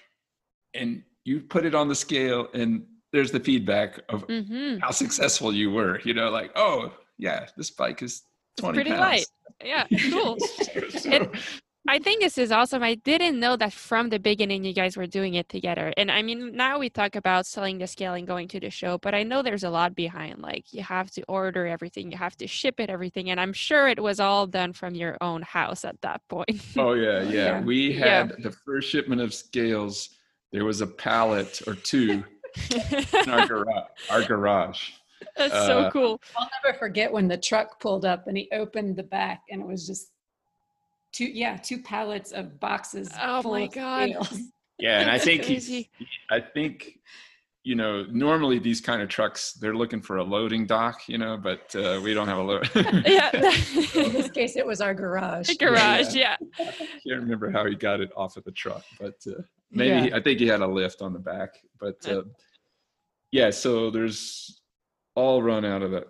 [0.73, 5.53] and you put it on the scale, and there's the feedback of hmm how successful
[5.53, 5.99] you were.
[6.03, 8.23] You know, like oh yeah, this bike is
[8.57, 9.01] twenty pretty pounds.
[9.01, 9.25] light.
[9.63, 9.85] Yeah.
[10.09, 10.39] Cool.
[10.39, 11.29] So- so- It-
[11.87, 12.81] I think this is awesome.
[12.81, 15.93] I didn't know that from the beginning you guys were doing it together.
[15.97, 18.97] And I mean, now we talk about selling the scale and going to the show,
[18.97, 20.41] but I know there's a lot behind.
[20.41, 23.29] Like you have to order everything, you have to ship it, everything.
[23.29, 26.59] And I'm sure it was all done from your own house at that point.
[26.77, 27.31] Oh yeah, yeah.
[27.31, 27.61] Yeah.
[27.61, 28.05] We Yeah.
[28.27, 30.09] had the first shipment of scales.
[30.51, 32.23] There was a pallet or two
[32.71, 33.87] in our garage.
[34.09, 34.89] Our garage.
[35.37, 36.21] That's so Uh, cool.
[36.37, 39.67] I'll never forget when the truck pulled up and he opened the back and it
[39.67, 40.11] was just
[41.15, 43.09] two, yeah, two pallets of boxes.
[43.21, 44.09] Oh full my of God.
[44.09, 44.39] scales.
[44.77, 45.89] Yeah, and I think crazy.
[45.97, 46.07] he's.
[46.29, 46.99] I think,
[47.63, 51.37] you know, normally these kind of trucks they're looking for a loading dock, you know,
[51.37, 52.69] but uh, we don't have a load.
[53.05, 53.29] Yeah.
[53.95, 55.47] In this case, it was our garage.
[55.47, 56.13] the garage.
[56.13, 56.35] Yeah.
[56.59, 56.63] I
[57.07, 59.41] can't remember how he got it off of the truck, but uh,
[59.71, 60.17] maybe Yeah.
[60.17, 61.51] I think he had a lift on the back.
[61.79, 62.23] But Uh, uh,
[63.31, 64.59] yeah, so there's
[65.15, 66.05] all run out of the,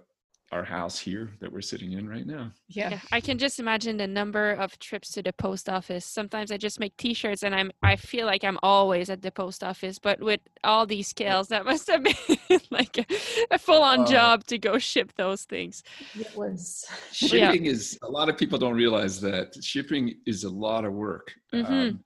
[0.55, 2.49] our house here that we're sitting in right now.
[2.69, 2.91] Yeah.
[2.91, 6.05] Yeah, I can just imagine the number of trips to the post office.
[6.05, 9.63] Sometimes I just make T-shirts, and I'm I feel like I'm always at the post
[9.63, 9.99] office.
[9.99, 12.03] But with all these scales, that must have
[12.49, 13.05] been like a,
[13.51, 14.05] a full-on Oh.
[14.05, 15.83] job to go ship those things.
[16.17, 16.85] It was.
[17.11, 21.33] Shipping is a lot of people don't realize that shipping is a lot of work.
[21.53, 21.65] Mhm.
[21.69, 22.03] Um,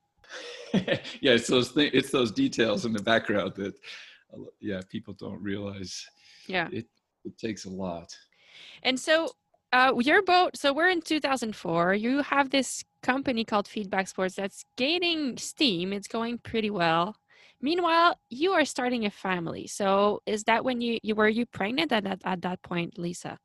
[0.74, 3.74] yeah, it's those th- it's those details in the background that
[4.32, 6.04] uh, yeah people don't realize.
[6.48, 6.68] Yeah.
[6.72, 6.86] it
[7.24, 8.08] it takes a lot.
[8.82, 9.30] And so,
[9.72, 10.56] uh, your boat.
[10.56, 11.94] So we're in 2004.
[11.94, 15.92] You have this company called Feedback Sports that's gaining steam.
[15.92, 17.14] It's going pretty well.
[17.62, 19.66] Meanwhile, you are starting a family.
[19.66, 23.38] So is that when you you were you pregnant at that at that point, Lisa?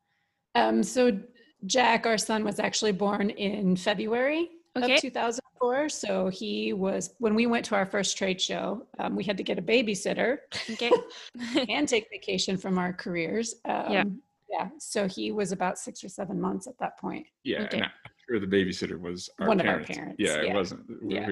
[0.54, 1.20] Um, so
[1.66, 4.96] Jack, our son, was actually born in February Okay.
[4.96, 5.88] of 2004.
[5.88, 8.86] So he was when we went to our first trade show.
[8.98, 10.38] Um, we had to get a babysitter
[10.70, 10.90] Okay.
[11.68, 13.54] and take vacation from our careers.
[13.64, 14.04] Um, Yeah.
[14.50, 14.68] Yeah.
[14.78, 17.26] So he was about six or seven months at that point.
[17.44, 17.78] Yeah, Okay.
[17.78, 17.90] and I'm
[18.28, 19.96] sure the babysitter was our One of our parents.
[19.96, 20.82] parents, Yeah, it wasn't.
[21.06, 21.30] Yeah.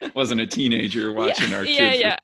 [0.00, 2.16] we wasn't a teenager watching our yeah, kid yeah.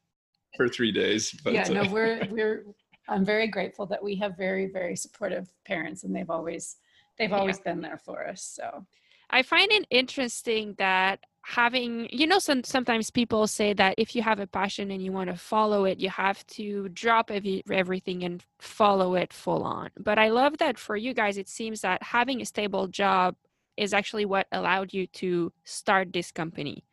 [0.57, 1.33] For, for three days.
[1.45, 1.69] But yeah.
[1.69, 2.65] No, uh, we're we're.
[3.09, 6.77] I'm very grateful that we have very very supportive parents, and they've always
[7.19, 7.39] they've Yeah.
[7.39, 8.43] always been there for us.
[8.43, 8.85] So
[9.31, 14.21] I find it interesting that having, you know, some, sometimes people say that if you
[14.21, 18.23] have a passion and you want to follow it, you have to drop every, everything
[18.23, 19.89] and follow it full on.
[19.99, 23.35] But I love that for you guys, it seems that having a stable job
[23.79, 26.85] is actually what allowed you to start this company,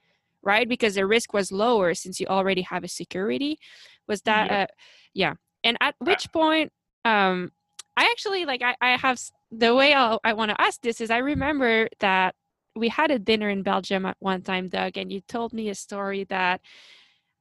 [0.41, 0.69] right?
[0.69, 3.59] Because the risk was lower since you already have a security.
[4.07, 4.61] Was that, Yeah.
[4.61, 4.67] uh,
[5.13, 5.33] yeah.
[5.65, 6.71] And at which point,
[7.03, 7.51] um,
[7.97, 9.19] I actually like I, I have
[9.51, 12.35] the way I'll, I want to ask this is I remember that
[12.75, 15.75] we had a dinner in Belgium at one time, Doug, and you told me a
[15.75, 16.61] story that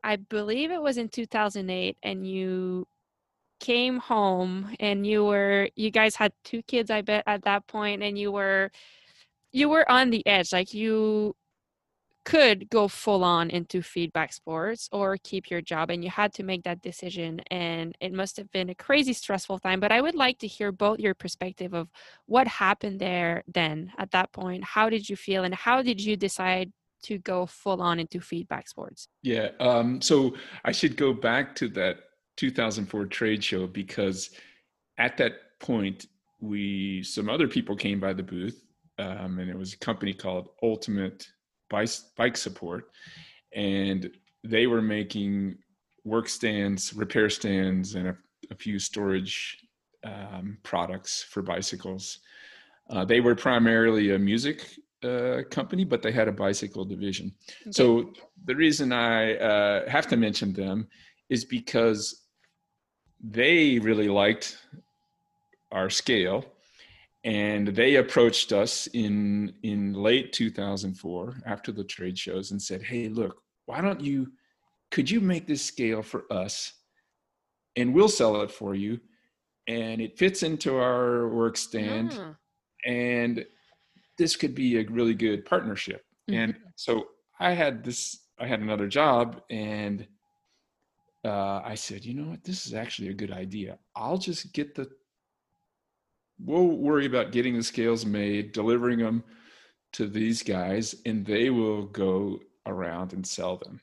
[0.02, 2.86] I believe it was in 2008, and you
[3.60, 8.02] came home and you were you guys had two kids, I bet, at that point,
[8.02, 8.70] and you were
[9.52, 11.34] you were on the edge, like you
[12.24, 16.42] could go full on into feedback sports or keep your job and you had to
[16.42, 20.14] make that decision and it must have been a crazy stressful time but i would
[20.14, 21.88] like to hear both your perspective of
[22.26, 24.64] what happened there then at that point.
[24.64, 26.72] How did you feel and how did you decide
[27.04, 29.08] to go full on into feedback sports?
[29.22, 31.96] Yeah um, so i should go back to that
[32.36, 34.30] 2004 trade show because
[34.98, 36.06] at that point
[36.40, 38.64] we some other people came by the booth
[38.98, 41.26] um, and it was a company called ultimate
[41.74, 42.82] bike, bike support,
[43.52, 44.00] and
[44.44, 45.56] they were making
[46.04, 48.16] work stands, repair stands, and a,
[48.50, 49.36] a few storage
[50.04, 52.20] um, products for bicycles.
[52.90, 54.58] Uh, they were primarily a music
[55.02, 57.26] uh, company, but they had a bicycle division.
[57.62, 57.72] Okay.
[57.72, 58.12] So
[58.44, 60.86] the reason I uh, have to mention them
[61.28, 62.00] is because
[63.20, 64.58] they really liked
[65.72, 66.44] our scale
[67.24, 73.08] and they approached us in in late 2004 after the trade shows and said hey
[73.08, 74.30] look why don't you
[74.94, 76.72] could you make this scale for us?
[77.74, 79.00] And we'll sell it for you.
[79.66, 82.12] And it fits into our work stand.
[82.12, 82.36] Mm.
[82.86, 83.46] and
[84.16, 86.04] this could be a really good partnership.
[86.30, 86.40] Mm-hmm.
[86.40, 87.08] and so
[87.38, 90.06] i had this i had another job and
[91.22, 92.42] uh, i said you know what?
[92.42, 93.78] This is actually a good idea.
[93.94, 94.88] I'll just get the
[96.38, 99.24] we'll worry about getting the scales made, delivering them
[99.92, 103.80] to these guys, and they will go around and sell them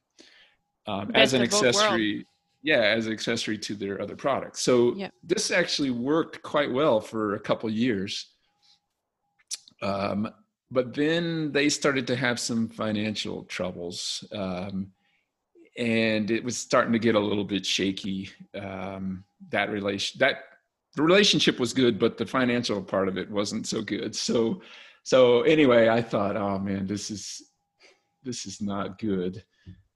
[0.87, 2.25] um, as an accessory.
[2.63, 4.61] Yeah, as an accessory to their other products.
[4.61, 5.11] So yep.
[5.23, 8.27] this actually worked quite well for a couple years.
[9.81, 10.29] Um,
[10.69, 14.23] but then they started to have some financial troubles.
[14.31, 14.91] Um,
[15.75, 18.29] and it was starting to get a little bit shaky.
[18.53, 20.43] Um, that relation, that
[20.95, 24.15] the relationship was good, but the financial part of it wasn't so good.
[24.15, 24.61] So,
[25.03, 27.41] so anyway, I thought, oh man, this is
[28.23, 29.43] this is not good.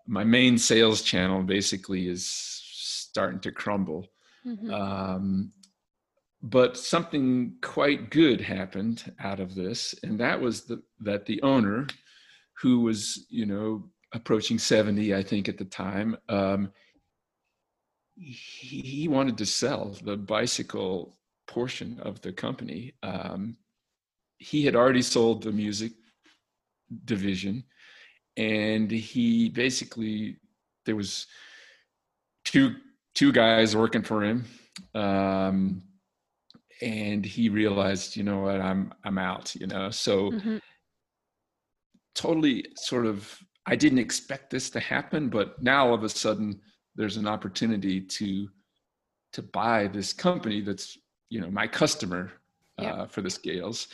[0.08, 4.08] My main sales channel basically is starting to crumble.
[4.46, 4.72] Mm-hmm.
[4.74, 5.52] Um,
[6.42, 11.88] but something quite good happened out of this, and that was the, that the owner,
[12.62, 16.72] who was you know approaching seventy, I think at the time, um,
[18.18, 22.94] he wanted to sell the bicycle portion of the company.
[23.04, 23.58] Um,
[24.38, 25.92] he had already sold the music
[27.06, 27.64] division,
[28.38, 30.38] and he basically
[30.86, 31.28] there was
[32.46, 32.76] two
[33.16, 34.46] two guys working for him,
[34.94, 35.82] um,
[36.82, 39.56] and he realized, you know what, I'm I'm out.
[39.56, 40.58] You know, so mm-hmm.
[42.14, 46.62] totally sort of I didn't expect this to happen, but now all of a sudden
[46.96, 48.50] there's an opportunity to
[49.34, 50.98] to buy this company that's
[51.30, 52.32] you know my customer
[52.78, 53.88] uh, for the scales.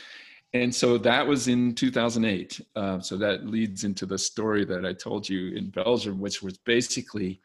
[0.54, 4.92] And so that was in 2008 uh, so that leads into the story that i
[4.92, 7.40] told you in belgium which was basically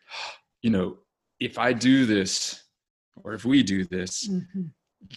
[0.61, 0.97] you know
[1.39, 2.63] if i do this
[3.23, 4.63] or if we do this mm-hmm.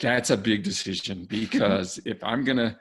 [0.00, 2.78] that's a big decision because if i'm gonna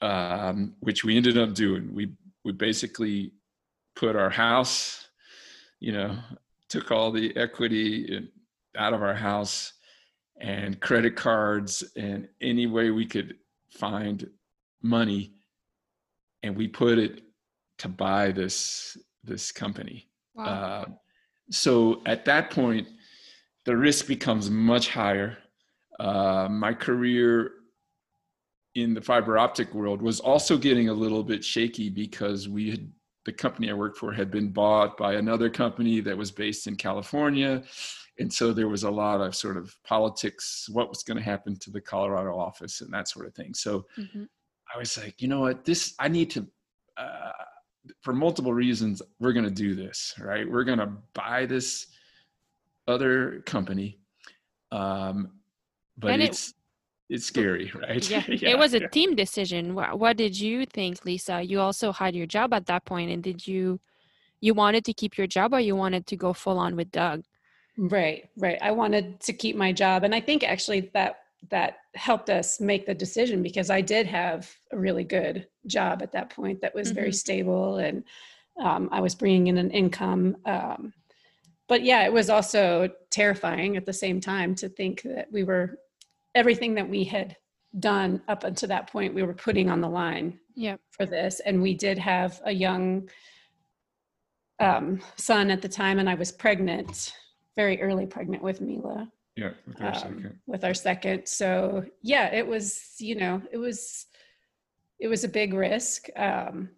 [0.00, 2.12] um, which we ended up doing we
[2.44, 3.32] we basically
[3.96, 5.08] put our house
[5.80, 6.16] you know
[6.68, 8.28] took all the equity
[8.76, 9.72] out of our house
[10.40, 13.34] and credit cards and any way we could
[13.70, 14.28] find
[14.82, 15.32] money
[16.42, 17.22] and we put it
[17.78, 20.44] to buy this this company wow.
[20.44, 20.84] uh,
[21.50, 22.86] so at that point
[23.64, 25.36] the risk becomes much higher
[25.98, 27.52] uh, my career
[28.76, 32.88] in the fiber optic world was also getting a little bit shaky because we had
[33.24, 36.76] the company I worked for had been bought by another company that was based in
[36.76, 37.62] California.
[38.18, 41.56] And so there was a lot of sort of politics, what was going to happen
[41.60, 43.54] to the Colorado office and that sort of thing.
[43.54, 44.24] So mm-hmm.
[44.74, 46.46] I was like, you know what, this, I need to,
[46.96, 47.32] uh,
[48.02, 50.50] for multiple reasons, we're going to do this, right?
[50.50, 51.86] We're going to buy this
[52.86, 53.98] other company.
[54.72, 55.32] Um,
[55.96, 56.54] but and it's, it,
[57.08, 58.08] it's scary, right?
[58.08, 58.88] Yeah, yeah it was a yeah.
[58.88, 59.74] team decision.
[59.74, 61.42] What, what did you think, Lisa?
[61.42, 63.80] You also had your job at that point, and did you
[64.40, 67.24] you wanted to keep your job, or you wanted to go full on with Doug?
[67.76, 68.58] Right, right.
[68.62, 72.84] I wanted to keep my job, and I think actually that that helped us make
[72.84, 76.88] the decision because I did have a really good job at that point that was
[76.88, 76.96] mm-hmm.
[76.96, 78.04] very stable, and
[78.60, 80.36] um, I was bringing in an income.
[80.44, 80.92] Um,
[81.68, 85.78] but yeah, it was also terrifying at the same time to think that we were
[86.38, 87.36] everything that we had
[87.80, 90.80] done up until that point we were putting on the line yep.
[90.90, 93.08] for this and we did have a young
[94.60, 97.12] um, son at the time and i was pregnant
[97.56, 100.38] very early pregnant with mila yeah with our, um, second.
[100.46, 104.06] with our second so yeah it was you know it was
[105.00, 106.68] it was a big risk um,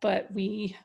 [0.00, 0.76] but we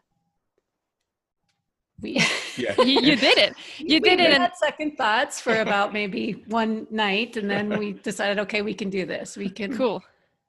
[2.03, 2.21] we
[2.57, 2.75] Yeah.
[2.81, 3.55] you, you did it.
[3.79, 4.31] You we did it.
[4.31, 8.73] And had second thoughts for about maybe one night, and then we decided, okay, we
[8.73, 9.35] can do this.
[9.35, 10.03] We can cool.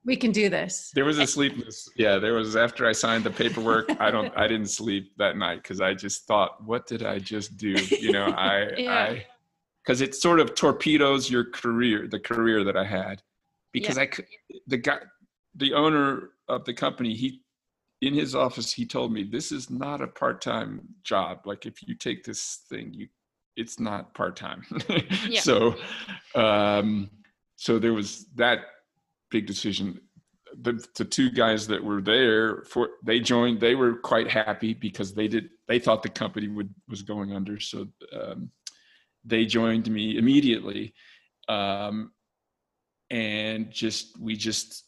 [0.04, 0.92] we can do this.
[0.94, 1.88] There was a sleepless.
[1.96, 3.88] Yeah, there was after I signed the paperwork.
[3.98, 4.36] I don't.
[4.36, 7.70] I didn't sleep that night because I just thought, what did I just do?
[7.90, 9.04] You know, I, Yeah.
[9.04, 9.26] I,
[9.82, 13.22] because it sort of torpedoes your career, the career that I had,
[13.72, 14.26] because I could.
[14.66, 14.98] The guy,
[15.54, 17.40] the owner of the company, he,
[18.06, 21.40] in his office, he told me this is not a part-time job.
[21.44, 23.08] Like if you take this thing, you,
[23.56, 24.64] it's not part-time.
[25.28, 25.40] Yeah.
[25.40, 25.76] So,
[26.34, 27.10] um,
[27.56, 28.60] so there was that
[29.30, 30.00] big decision
[30.62, 35.14] the, the two guys that were there for they joined they were quite happy because
[35.14, 38.50] they did they thought the company would was going under so um,
[39.24, 40.94] they joined me immediately
[41.48, 42.12] um,
[43.10, 44.84] and just we just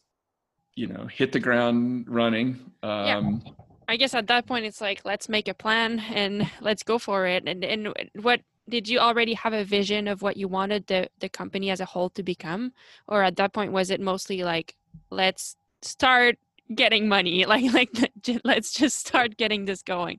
[0.77, 2.49] you know hit the ground running
[2.83, 3.43] um,
[3.89, 7.27] I guess at that point it's like let's make a plan and let's go for
[7.27, 7.43] it.
[7.49, 11.29] And and what did you already have a vision of what you wanted the the
[11.29, 12.73] company as a whole to become,
[13.07, 14.75] or at that point was it mostly like
[15.11, 16.37] let's start
[16.75, 17.91] getting money, like like
[18.45, 20.19] let's just start getting this going.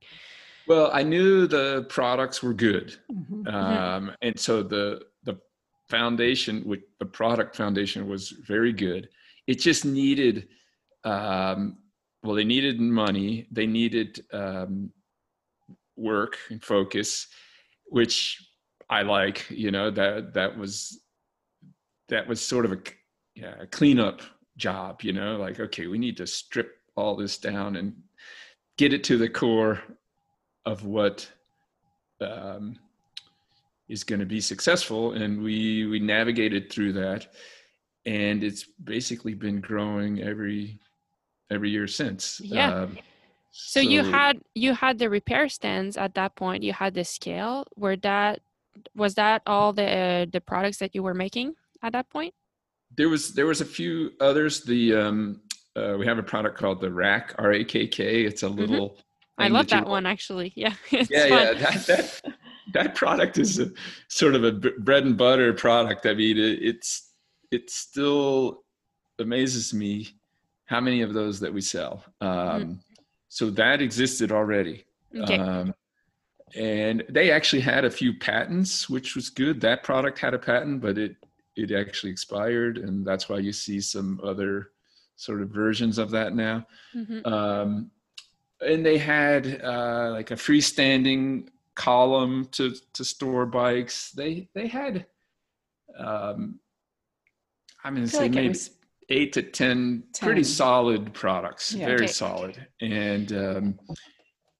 [0.67, 3.47] well i knew the products were good Mhm.
[3.57, 4.85] um, and so the
[5.27, 5.35] the
[5.89, 9.03] foundation with the product foundation was very good
[9.47, 10.47] it just needed
[11.03, 11.77] um,
[12.23, 14.91] well they needed money they needed um,
[15.95, 17.27] work and focus
[17.87, 18.45] which
[18.89, 21.01] i like you know that that was
[22.09, 22.77] that was sort of a,
[23.35, 24.21] yeah, cleanup
[24.57, 27.95] job you know like okay we need to strip all this down and
[28.77, 29.79] get it to the core
[30.65, 31.29] of what
[32.21, 32.77] um,
[33.89, 35.13] is going to be successful.
[35.13, 37.27] And we we navigated through that
[38.07, 40.79] and it's basically been growing every
[41.51, 42.73] every year since Yeah.
[42.83, 42.97] Um,
[43.51, 46.63] So, you had you had the repair stands at that point.
[46.63, 47.65] You had the scale.
[47.75, 48.39] Were that
[48.95, 51.55] was that all the uh, the products that you were making
[51.85, 52.33] at that point?
[52.99, 53.93] there was there was a few
[54.29, 55.41] others the um
[55.75, 57.99] uh, we have a product called the rack r-a-k-k
[58.29, 59.43] it's a little Mm-hmm.
[59.45, 60.49] I love you- that one actually.
[60.55, 61.11] Yeah, yeah fun.
[61.29, 62.05] yeah that, that
[62.73, 63.67] that product is a
[64.07, 67.06] sort of a b- bread and butter product i mean it, it's
[67.51, 68.63] it still
[69.19, 70.07] amazes me
[70.65, 72.79] how many of those that we sell um
[73.29, 74.83] so that existed already
[75.15, 75.37] Okay.
[75.37, 75.73] um,
[76.55, 79.59] and they actually had a few patents, which was good.
[79.61, 81.15] That product had a patent, but it
[81.55, 84.71] it actually expired, and that's why you see some other
[85.15, 86.65] sort of versions of that now.
[86.95, 87.25] Mhm.
[87.25, 87.91] Um,
[88.61, 94.11] and they had uh, like a freestanding column to to store bikes.
[94.11, 95.05] They they had,
[95.97, 96.59] um,
[97.87, 98.71] I'm going I to say like maybe was
[99.09, 101.85] eight to ten, pretty solid products, Yeah.
[101.85, 102.07] very Okay.
[102.07, 102.67] solid.
[102.81, 103.79] And um,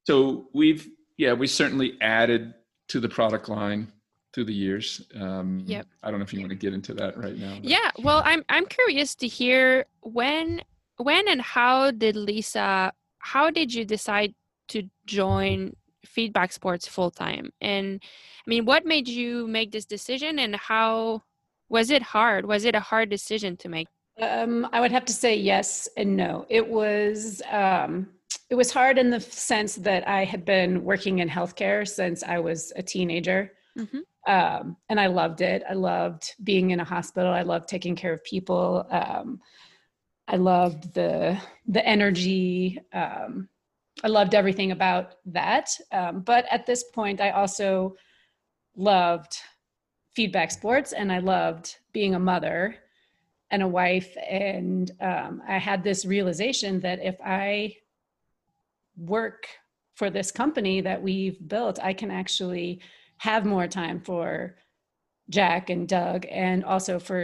[0.06, 2.54] so we've, yeah, we certainly added
[2.88, 3.92] to the product line
[4.34, 5.02] through the years.
[5.20, 5.88] Um, Yep.
[6.04, 7.56] I don't know if you want to get into that right now.
[7.56, 10.62] but- Yeah, well, I'm I'm curious to hear when
[10.98, 14.34] when and how did Lisa how did you decide
[14.70, 15.76] to join
[16.06, 17.52] Feedback Sports full time?
[17.60, 18.02] And
[18.46, 21.24] I mean, what made you make this decision and how
[21.70, 22.46] was it hard?
[22.46, 23.88] Was it a hard decision to make?
[24.22, 26.46] Um, I would have to say yes and no.
[26.50, 28.10] It was um,
[28.50, 32.40] it was hard in the sense that I had been working in healthcare since I
[32.40, 34.02] was a teenager, Mhm.
[34.28, 35.64] um, and I loved it.
[35.70, 37.32] I loved being in a hospital.
[37.32, 38.88] I loved taking care of people.
[38.90, 39.40] Um,
[40.28, 42.80] I loved the the energy.
[42.94, 43.50] Um,
[44.04, 45.70] I loved everything about that.
[45.92, 47.96] Um, but at this point, I also
[48.76, 49.38] loved
[50.18, 52.76] feedback sports, and I loved being a mother
[53.52, 57.74] and a wife and um, i had this realization that if i
[58.98, 59.42] work
[59.96, 62.70] for this company that we've built i can actually
[63.28, 64.58] have more time for
[65.30, 67.20] jack and doug and also for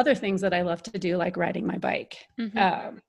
[0.00, 2.56] other things that i love to do like riding my bike Mhm.
[2.66, 3.00] um,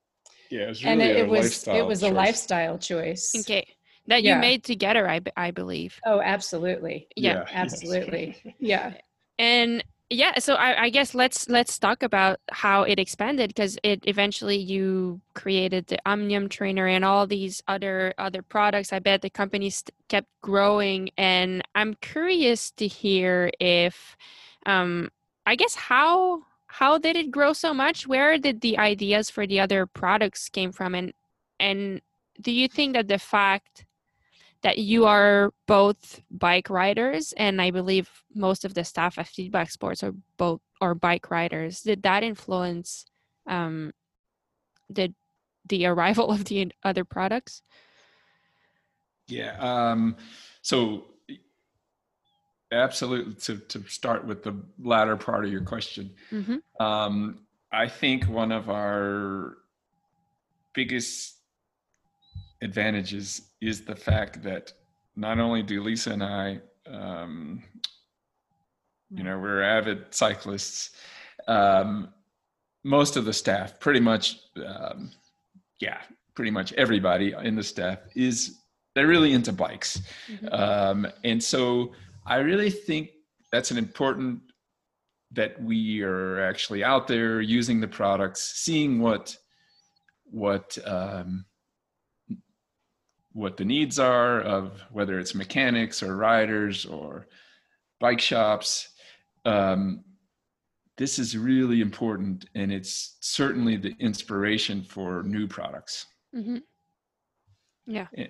[0.50, 3.64] Yeah, it was and it, a it was it was a lifestyle choice Okay,
[4.10, 4.40] that you Yeah.
[4.48, 5.92] made together, I, b- I believe.
[6.10, 7.42] oh absolutely Yeah.
[7.42, 7.52] yes.
[7.64, 8.26] absolutely
[8.74, 8.88] yeah
[9.38, 14.00] and yeah so I, I guess let's let's talk about how it expanded because it
[14.06, 18.92] eventually you created the omnium trainer and all these other other products.
[18.92, 24.16] I bet the company st- kept growing and i'm curious to hear if
[24.66, 25.10] um
[25.46, 28.06] i guess how how did it grow so much?
[28.06, 30.94] Where did the ideas for the other products came from?
[30.94, 31.12] And
[31.60, 32.00] and
[32.40, 33.84] do you think that the fact
[34.62, 39.70] that you are both bike riders and i believe most of the staff at feedback
[39.70, 43.04] sports are both are bike riders did that influence
[43.46, 43.92] um
[44.88, 45.12] the
[45.68, 47.62] the arrival of the other products
[49.28, 49.56] Yeah.
[49.58, 50.16] Um,
[50.60, 51.04] so
[52.70, 56.10] absolutely to, to start with the latter part of your question.
[56.30, 56.84] Mm-hmm.
[56.84, 57.40] Um,
[57.70, 59.56] I think one of our
[60.74, 61.36] biggest
[62.62, 64.72] advantages is the fact that
[65.16, 67.62] not only do Lisa and I, um,
[69.10, 70.90] you know, we're avid cyclists.
[71.48, 72.08] Um,
[72.84, 75.10] most of the staff, pretty much, um,
[75.80, 75.98] yeah,
[76.34, 78.58] pretty much everybody in the staff is
[78.94, 80.00] they're really into bikes,
[80.30, 80.48] Mm-hmm.
[80.52, 81.92] um, and so
[82.26, 83.10] I really think
[83.50, 84.40] that's an important
[85.32, 89.36] that we are actually out there using the products, seeing what
[90.24, 91.44] what um,
[93.32, 97.26] what the needs are of whether it's mechanics or riders or
[98.00, 98.88] bike shops.
[99.44, 100.04] Um,
[100.98, 106.06] this is really important, and it's certainly the inspiration for new products.
[106.34, 106.58] Mm-hmm.
[107.86, 108.06] Yeah.
[108.16, 108.28] And-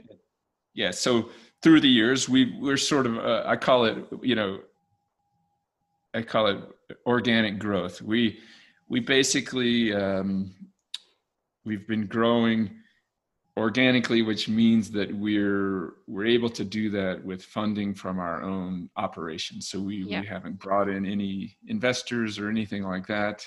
[0.75, 1.31] yeah so
[1.63, 4.61] through the years we we're sort of uh, i call it you know
[6.15, 6.59] i call it
[7.07, 8.39] organic growth we
[8.89, 10.55] we basically um,
[11.65, 12.71] we've been growing
[13.59, 18.89] organically which means that we're we're able to do that with funding from our own
[18.97, 20.21] operations so we, Yeah.
[20.21, 23.47] we haven't brought in any investors or anything like that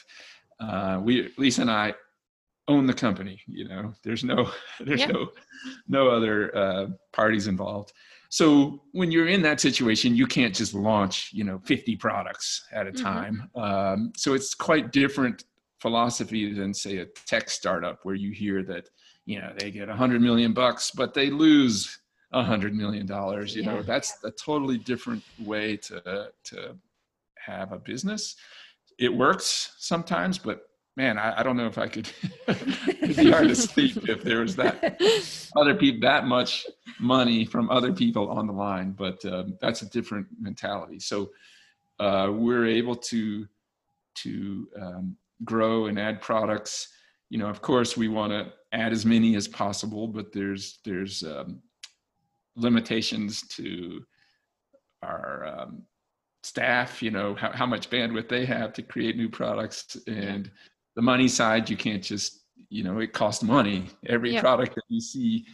[0.60, 1.93] uh, we lisa and i
[2.68, 4.49] own the company you know there's no
[4.80, 5.08] there's Yeah.
[5.08, 5.30] no
[5.88, 7.91] no other uh, parties involved
[8.30, 12.86] so when you're in that situation you can't just launch you know 50 products at
[12.86, 13.01] a Mhm.
[13.01, 15.45] time um, so it's quite different
[15.80, 18.88] philosophy than say a tech startup where you hear that
[19.26, 21.99] you know they get a 100 million bucks but they lose
[22.34, 26.76] a 100 million dollars you know that's a totally different way to to
[27.38, 28.36] have a business.
[28.97, 32.09] It works sometimes but man i, I don't know if i could
[32.47, 34.97] it'd be hard to sleep if there was that
[35.57, 36.65] other people that much
[36.99, 40.99] money from other people on the line but um, that's a different mentality.
[40.99, 41.32] So
[41.99, 43.47] uh, we're able to
[44.15, 46.89] to um, grow and add products.
[47.30, 51.23] You know of course we want to add as many as possible but there's there's
[51.23, 51.61] um,
[52.55, 54.01] limitations to
[55.01, 55.84] our um,
[56.45, 59.97] staff you know how, how much bandwidth they have to create new products.
[60.07, 60.51] And
[60.95, 63.88] the money side you can't just you know it costs money.
[64.05, 65.45] Every product that you see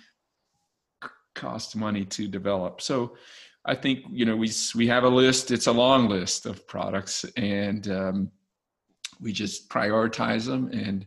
[1.33, 2.81] costs money to develop.
[2.81, 3.15] So
[3.63, 5.51] i think you know we we have a list.
[5.51, 8.31] It's a long list of products and um,
[9.21, 10.69] we just prioritize them.
[10.73, 11.05] And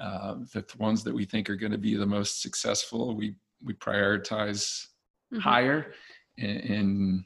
[0.00, 3.34] uh, the ones that we think are going to be the most successful we
[3.64, 4.86] we prioritize
[5.32, 5.40] Mhm.
[5.40, 5.92] higher
[6.38, 7.24] and, and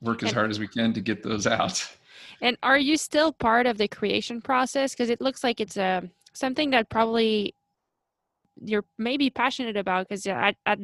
[0.00, 1.76] work as And- hard as we can to get those out
[2.40, 4.92] And are you still part of the creation process?
[4.92, 6.02] Because it looks like it's a
[6.32, 7.54] something that probably
[8.60, 10.08] you're maybe passionate about.
[10.08, 10.78] Because at, at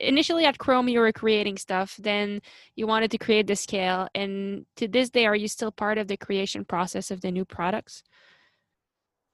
[0.00, 2.40] initially at Chrome you were creating stuff, then
[2.76, 6.08] you wanted to create the scale, and to this day, are you still part of
[6.08, 8.02] the creation process of the new products?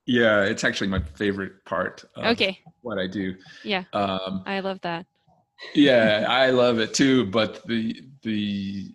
[0.08, 3.36] Yeah it's actually my favorite part of Okay, what i do.
[3.62, 5.06] Yeah, um, I love that.
[5.74, 8.94] yeah i love it too but the the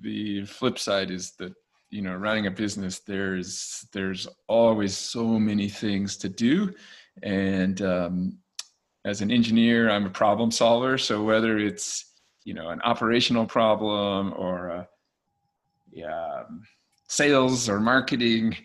[0.00, 1.52] the flip side is that
[1.90, 6.74] you know running a business there's there's always so many things to do.
[7.22, 8.38] And um,
[9.04, 10.98] as an engineer i'm a problem solver.
[10.98, 12.04] So whether it's
[12.44, 14.88] you know an operational problem or a,
[15.90, 16.62] yeah, um,
[17.08, 18.56] sales or marketing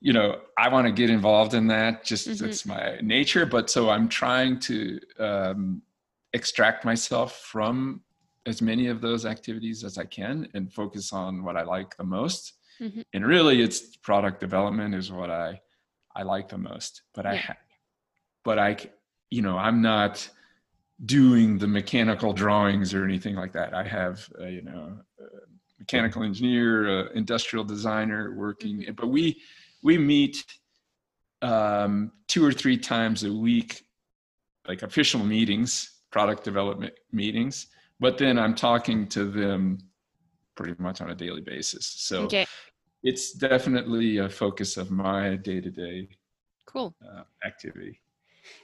[0.00, 2.42] you know i want to get involved in that just Mhm.
[2.46, 5.82] it's my nature but so i'm trying to um,
[6.32, 8.02] extract myself from
[8.44, 12.04] as many of those activities as i can and focus on what i like the
[12.04, 13.02] most Mhm.
[13.14, 15.60] and really it's product development is what i
[16.14, 17.40] i like the most but i Yeah.
[17.48, 17.56] ha-
[18.44, 18.76] but i
[19.30, 20.28] you know i'm not
[21.04, 25.24] doing the mechanical drawings or anything like that i have uh, you know a
[25.78, 26.70] mechanical engineer
[27.00, 28.92] uh, industrial designer working Mm-hmm.
[29.00, 29.40] but we
[29.86, 30.44] we meet
[31.42, 33.70] um, two or three times a week
[34.68, 37.68] like official meetings product development meetings
[38.00, 39.78] but then i'm talking to them
[40.56, 41.86] pretty much on a daily basis.
[41.86, 42.46] So Okay,
[43.04, 46.08] it's definitely a focus of my day-to-day
[46.66, 46.94] cool.
[47.06, 48.00] uh, activity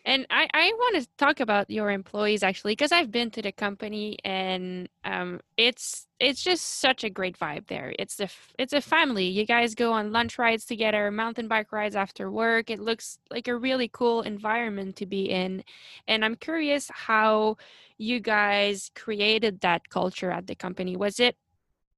[0.05, 3.53] And I, I want to talk about your employees actually because I've been to the
[3.53, 7.95] company and um, it's it's just such a great vibe there.
[7.99, 8.29] It's a
[8.59, 9.27] it's a family.
[9.27, 12.71] You guys go on lunch rides together, mountain bike rides after work.
[12.71, 15.65] It looks like a really cool environment to be in,
[16.09, 17.57] and I'm curious how
[17.99, 20.97] you guys created that culture at the company.
[20.97, 21.37] Was it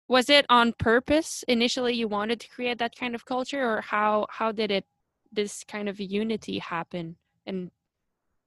[0.09, 1.95] was it on purpose initially?
[1.95, 4.87] You wanted to create that kind of culture, or how how did it
[5.33, 7.17] this kind of unity happen?
[7.47, 7.71] And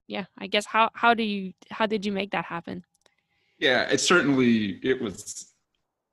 [0.08, 2.84] yeah, I guess how how do you how did you make that happen?
[3.60, 5.54] Yeah, it certainly it was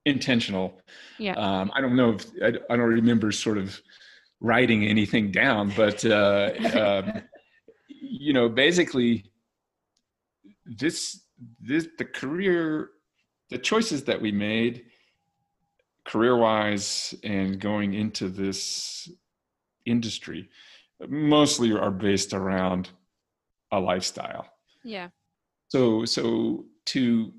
[0.04, 0.80] intentional.
[1.18, 1.34] Yeah.
[1.34, 3.80] Um, I don't know if I, I don't remember sort of
[4.40, 7.22] writing anything down, but uh, um,
[7.88, 9.24] you know, basically,
[10.66, 11.22] this
[11.60, 12.90] this the career,
[13.50, 14.84] the choices that we made,
[16.04, 19.08] career wise, and going into this
[19.86, 20.48] industry,
[21.08, 22.90] mostly are based around
[23.72, 24.46] a lifestyle.
[24.84, 25.08] Yeah.
[25.68, 27.32] So so to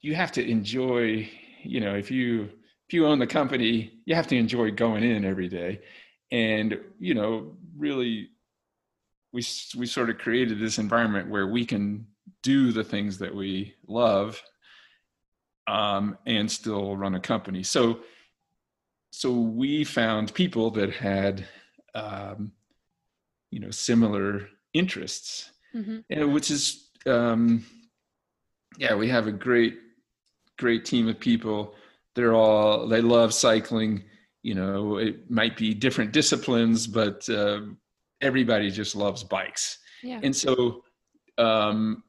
[0.00, 1.28] you have to enjoy,
[1.62, 2.50] you know, if you
[2.88, 5.80] if you own the company, you have to enjoy going in every day.
[6.30, 8.30] And you know, really
[9.32, 9.44] we
[9.76, 12.06] we sort of created this environment where we can
[12.42, 14.42] do the things that we love
[15.66, 17.62] um, and still run a company.
[17.62, 18.00] So
[19.10, 21.44] so we found people that had
[21.94, 22.52] um,
[23.50, 25.98] you know similar interests Mm-hmm.
[26.08, 27.62] and which is um
[28.78, 29.76] yeah we have a great
[30.56, 31.74] great team of people
[32.14, 34.02] they're all they love cycling
[34.42, 37.60] you know it might be different disciplines but uh,
[38.22, 40.20] everybody just loves bikes Yeah.
[40.22, 40.82] and so
[41.36, 42.02] um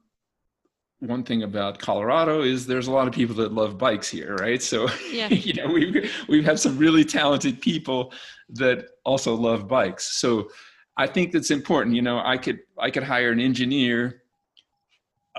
[1.00, 4.62] one thing about colorado is there's a lot of people that love bikes here right
[4.62, 5.28] so Yeah.
[5.30, 8.12] you know we we have some really talented people
[8.50, 10.50] that also love bikes so
[10.96, 14.22] i think that's important you know i could i could hire an engineer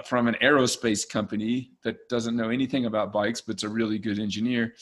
[0.05, 4.73] from an aerospace company that doesn't know anything about bikes but's a really good engineer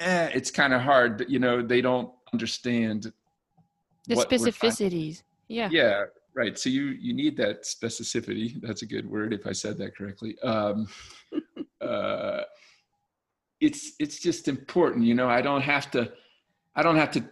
[0.00, 3.12] eh, it's kind of hard you know they don't understand
[4.08, 5.22] The specificities.
[5.48, 5.68] Yeah.
[5.70, 6.04] yeah
[6.38, 9.96] right so you you need that specificity that's a good word if i said that
[9.96, 10.86] correctly um
[11.80, 12.42] uh
[13.60, 16.10] it's it's just important you know i don't have to
[16.76, 17.22] i don't have to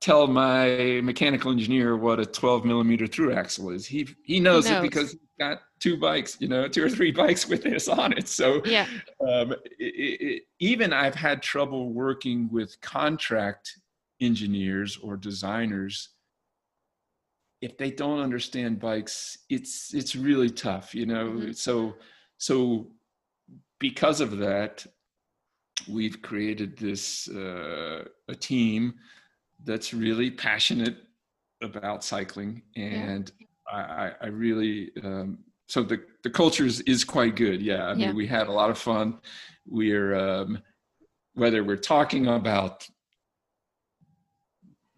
[0.00, 4.78] tell my mechanical engineer what a 12 millimeter through axle is he he knows, knows.
[4.78, 8.12] it because he's got two bikes you know two or three bikes with this on
[8.12, 8.86] it so Yeah.
[9.26, 13.72] um, it, it, even I've had trouble working with contract
[14.20, 16.10] engineers or designers.
[17.60, 21.26] If they don't understand bikes, it's it's really tough, you know.
[21.30, 21.56] Mhm.
[21.56, 21.94] So
[22.38, 22.90] so
[23.78, 24.86] because of that,
[25.88, 28.94] we've created this uh, a team
[29.64, 30.96] that's really passionate
[31.62, 33.30] about cycling, and
[33.70, 35.38] I, I, I really um,
[35.68, 37.60] so the the culture is, is quite good.
[37.60, 38.12] Yeah, I mean Yeah.
[38.14, 39.18] we had a lot of fun.
[39.66, 40.62] We're um,
[41.34, 42.88] whether we're talking about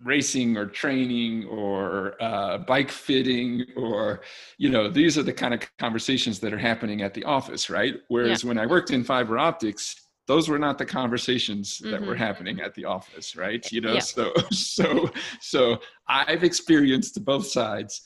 [0.04, 4.20] racing or training or uh, bike fitting or
[4.58, 7.94] you know these are the kind of conversations that are happening at the office right
[8.08, 9.96] whereas when i worked in fiber optics
[10.28, 12.18] those were not the conversations that were Mhm.
[12.18, 14.00] happening at the office right you know Yeah.
[14.00, 15.08] so so
[15.40, 15.78] so
[16.08, 18.02] i've experienced both sides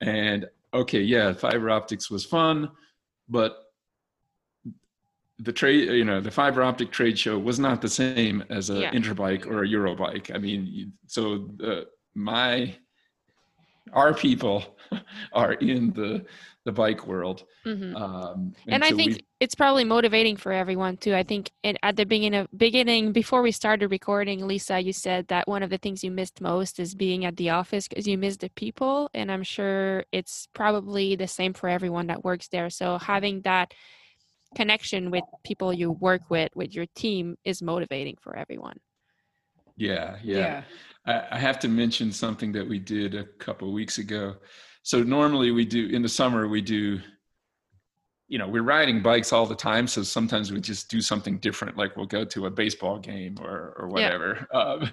[0.00, 2.70] and okay yeah fiber optics was fun
[3.28, 3.56] but
[5.42, 8.74] the trade you know the fiber optic trade show was not the same as a
[8.82, 8.92] Yeah.
[8.92, 12.74] interbike or a eurobike i mean so the, my
[13.92, 14.76] our people
[15.32, 16.24] are in the
[16.64, 20.98] the bike world hmm um and I so think we- it's probably motivating for everyone
[20.98, 21.14] too.
[21.14, 25.26] I think in, at the beginning of beginning before we started recording, Lisa, you said
[25.28, 28.18] that one of the things you missed most is being at the office because you
[28.18, 32.68] miss the people, and I'm sure it's probably the same for everyone that works there.
[32.70, 33.72] So having that
[34.54, 38.78] connection with people you work with, with your team, is motivating for everyone.
[40.22, 40.62] yeah yeah,
[41.06, 44.36] I, I have to mention something that we did a couple of weeks ago.
[44.82, 47.00] So normally we do in the summer we do,
[48.28, 49.86] you know, we're riding bikes all the time.
[49.86, 53.74] So sometimes we just do something different, like we'll go to a baseball game or
[53.78, 54.46] or whatever.
[54.52, 54.90] Um,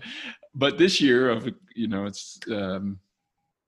[0.55, 2.99] but this year of you know it's um,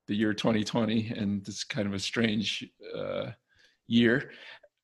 [0.07, 2.67] the year 2020, and it's kind of a strange
[2.97, 3.31] uh,
[3.87, 4.31] year.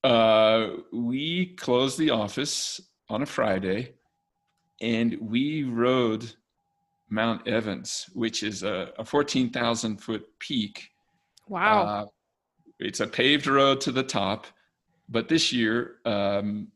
[0.05, 2.79] Uh, we closed the office
[3.09, 3.91] on a Friday,
[4.79, 6.31] and we rode
[7.09, 10.91] Mount Evans, which is a, a 14,000 foot peak.
[11.47, 11.81] Wow.
[11.81, 12.05] Uh,
[12.79, 14.45] it's a paved road to the top,
[15.09, 16.67] but this year um,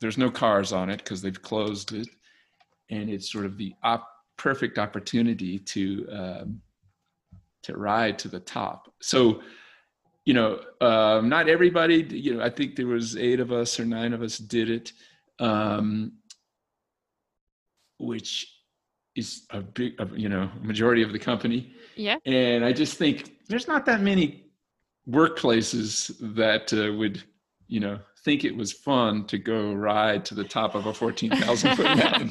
[0.00, 2.08] there's no cars on it because they've closed it,
[2.88, 4.08] and it's sort of the op-
[4.38, 6.62] perfect opportunity to um,
[7.60, 8.90] to ride to the top.
[9.02, 9.42] So,
[10.28, 12.06] you know, um, not everybody.
[12.10, 14.92] You know, I think there was eight of us or nine of us did it,
[15.38, 16.12] um,
[17.96, 18.46] which
[19.16, 21.72] is a big, you know, majority of the company.
[21.96, 22.18] yeah.
[22.26, 24.44] And I just think there's not that many
[25.08, 27.24] workplaces that uh, would,
[27.66, 27.98] you know,
[28.28, 32.30] think it was fun to go ride to the top of a 14,000 foot mountain.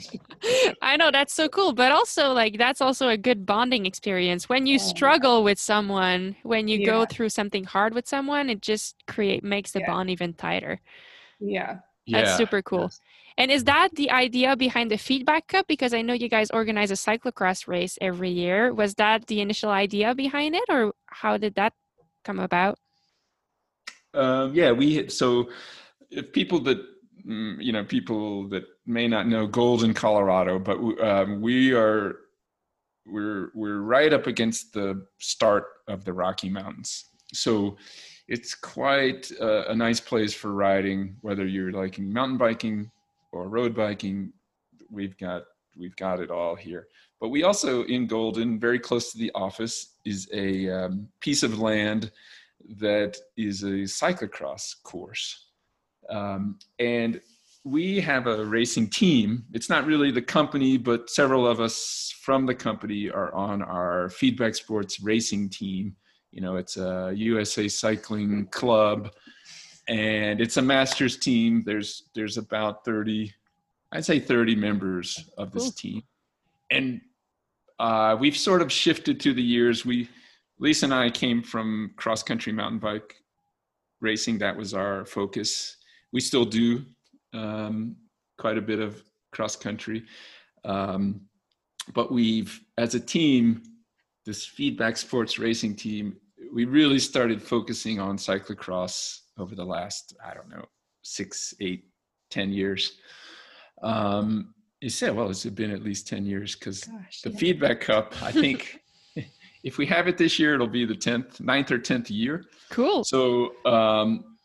[0.79, 4.47] I know that's so cool, but also like that's also a good bonding experience.
[4.47, 4.83] When you Yeah.
[4.93, 9.71] struggle with someone, when you go through something hard with someone, it just create makes
[9.71, 9.87] the Yeah.
[9.91, 10.79] bond even tighter.
[11.39, 11.79] Yeah.
[12.11, 12.83] That's Yeah, super cool.
[12.83, 13.01] yes.
[13.39, 15.65] And is that the idea behind the feedback cup?
[15.67, 18.71] Because I know you guys organize a cyclocross race every year.
[18.71, 21.73] Was that the initial idea behind it, or how did that
[22.23, 22.77] come about?
[24.13, 25.49] Um, yeah, we so
[26.09, 26.79] if people that
[27.25, 32.17] mm, you know people that may not know Golden, Colorado, but um, we are
[33.05, 37.77] we're we're right up against the start of the Rocky Mountains, so
[38.27, 41.15] it's quite a, a nice place for riding.
[41.21, 42.91] Whether you're liking mountain biking
[43.31, 44.33] or road biking,
[44.89, 45.43] we've got
[45.77, 46.87] we've got it all here.
[47.19, 51.59] But we also in Golden, very close to the office, is a um, piece of
[51.59, 52.11] land
[52.79, 55.46] that is a cyclocross course.
[56.09, 57.21] Um, and
[57.63, 59.45] we have a racing team.
[59.53, 64.09] It's not really the company, but several of us from the company are on our
[64.09, 65.95] Feedback Sports racing team.
[66.31, 69.11] You know, it's a USA Cycling Club,
[69.87, 71.63] and it's a masters team.
[71.65, 73.33] There's there's about 30,
[73.91, 75.71] I'd say 30 members of this Cool.
[75.71, 76.03] team.
[76.69, 77.01] And
[77.79, 79.85] uh, we've sort of shifted through the years.
[79.85, 80.09] We
[80.59, 83.15] Lisa and I came from cross country mountain bike
[84.01, 84.37] racing.
[84.39, 85.76] That was our focus.
[86.13, 86.85] We still do
[87.33, 87.95] um,
[88.37, 90.05] quite a bit of cross country.
[90.63, 91.21] Um,
[91.93, 93.63] but we've, as a team,
[94.25, 96.17] this feedback sports racing team,
[96.53, 100.65] we really started focusing on cyclocross over the last, I don't know,
[101.01, 101.85] six, eight,
[102.29, 102.97] ten years.
[103.83, 106.81] Um, you said, well, it's been at least 10 years because
[107.23, 107.37] the yeah.
[107.37, 108.79] feedback cup i think
[109.63, 113.03] if we have it this year it'll be the 10th 9th or 10th year Cool.
[113.03, 114.36] so um,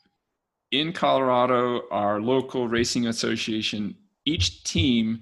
[0.73, 3.95] in colorado our local racing association
[4.25, 5.21] each team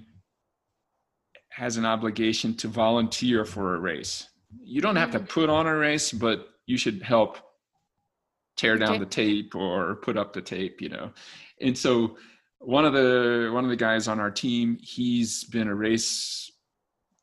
[1.49, 4.27] has an obligation to volunteer for a race
[4.63, 7.37] you don't have to put on a race but you should help
[8.57, 8.99] tear down Okay.
[8.99, 11.11] the tape or put up the tape you know
[11.61, 12.17] and so
[12.59, 16.49] one of the one of the guys on our team he's been a race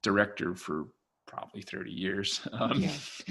[0.03, 0.87] director for
[1.27, 2.91] probably 30 years um, Yeah,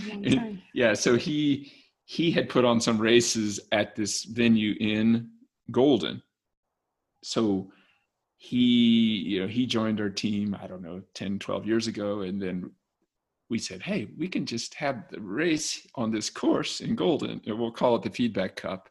[0.09, 0.61] long and- time.
[0.73, 1.71] yeah so he
[2.09, 5.29] he had put on some races at this venue in
[5.71, 6.23] golden.
[7.21, 7.69] So
[8.37, 12.21] he you know he joined our team i don't know 10 12 years ago.
[12.21, 12.71] And then
[13.49, 17.41] we said hey we can just have the race on this course in golden.
[17.45, 18.87] And we'll call it the feedback cup.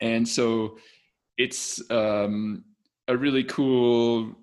[0.00, 0.78] And so
[1.38, 2.64] it's um,
[3.06, 4.34] a really cool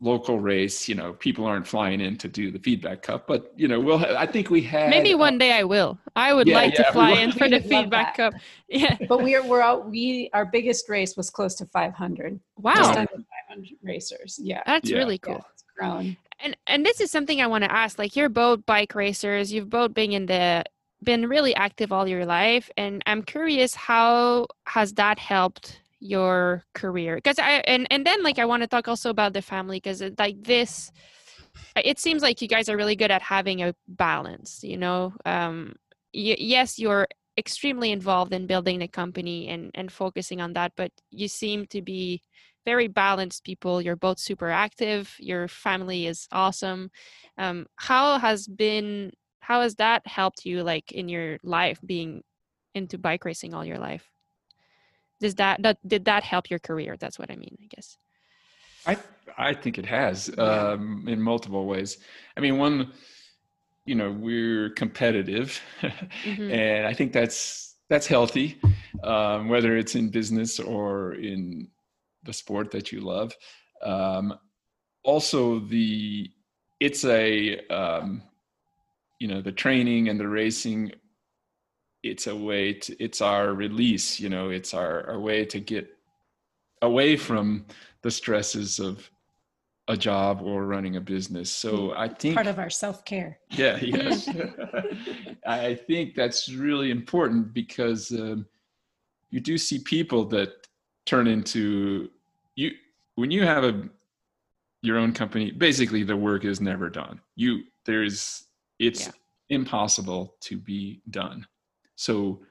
[0.00, 3.66] local race you know people aren't flying in to do the feedback cup but you
[3.66, 5.98] know we'll ha- i think we have Maybe uh, one day I will.
[6.14, 8.34] I would Yeah, like yeah, to fly in for the feedback cup.
[8.68, 8.96] Yeah.
[9.08, 9.88] But we are we're out.
[9.90, 12.38] We our biggest race was close to 500.
[12.38, 12.90] Just Wow.
[12.90, 13.06] under
[13.48, 14.38] 500 racers.
[14.42, 14.62] Yeah.
[14.66, 14.98] That's Yeah.
[14.98, 15.44] really Yeah, cool.
[15.52, 16.16] it's grown.
[16.38, 17.98] And and this is something I want to ask.
[17.98, 19.52] Like you're both bike racers.
[19.52, 20.64] You've both been in the
[21.02, 27.16] been really active all your life, and I'm curious how has that helped your career?
[27.16, 30.02] Because I and and then like I want to talk also about the family because
[30.18, 30.90] like this,
[31.76, 34.60] it seems like you guys are really good at having a balance.
[34.62, 35.74] You know, um,
[36.14, 40.92] y- yes, you're extremely involved in building the company and and focusing on that, but
[41.10, 42.22] you seem to be
[42.64, 43.80] very balanced people.
[43.80, 45.14] You're both super active.
[45.18, 46.90] Your family is awesome.
[47.38, 52.22] Um, how has been how has that helped you like in your life being
[52.74, 54.10] into bike racing all your life?
[55.20, 56.96] Does that, that did that help your career?
[56.98, 57.96] That's what I mean, I guess.
[58.86, 58.96] I
[59.36, 61.98] I think it has um, in multiple ways.
[62.36, 62.92] I mean, one,
[63.84, 65.60] you know, we're competitive,
[66.24, 66.52] Mhm.
[66.52, 68.60] and I think that's that's healthy,
[69.02, 71.68] um, whether it's in business or in
[72.24, 73.34] the sport that you love.
[73.82, 74.38] Um,
[75.04, 76.30] also, the
[76.80, 78.22] it's a um,
[79.18, 80.92] you know the training and the racing.
[82.02, 84.20] It's a way to it's our release.
[84.20, 85.88] You know, it's our, our way to get
[86.82, 87.66] away from
[88.02, 89.10] the stresses of
[89.88, 91.50] a job or running a business.
[91.50, 93.38] So I think Part of our self care.
[93.50, 94.28] yeah, yes.
[95.46, 98.46] I think that's really important because um,
[99.30, 100.66] you do see people that
[101.06, 102.10] turn into
[102.54, 102.72] you
[103.16, 103.88] when you have a
[104.82, 105.50] your own company.
[105.50, 107.20] Basically, the work is never done.
[107.34, 108.44] You there's
[108.78, 109.12] it's Yeah.
[109.48, 111.46] impossible to be done.
[111.98, 112.42] So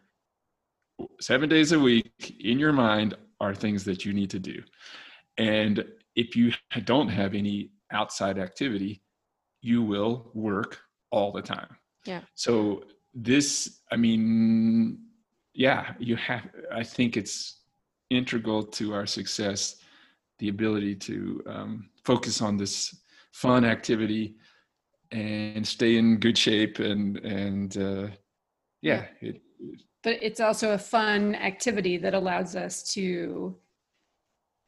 [1.21, 4.61] seven days a week in your mind are things that you need to do,
[5.37, 5.85] and
[6.15, 6.51] if you
[6.83, 9.01] don't have any outside activity,
[9.61, 10.79] you will work
[11.11, 11.77] all the time.
[12.05, 12.21] Yeah.
[12.35, 12.83] So
[13.13, 14.99] this, I mean,
[15.53, 16.49] yeah, you have.
[16.73, 17.61] I think it's
[18.09, 19.77] integral to our success
[20.39, 22.95] the ability to um, focus on this
[23.31, 24.35] fun activity
[25.11, 28.07] and stay in good shape and and uh,
[28.87, 29.05] yeah.
[29.21, 29.41] It,
[30.03, 33.55] but it's also a fun activity that allows us to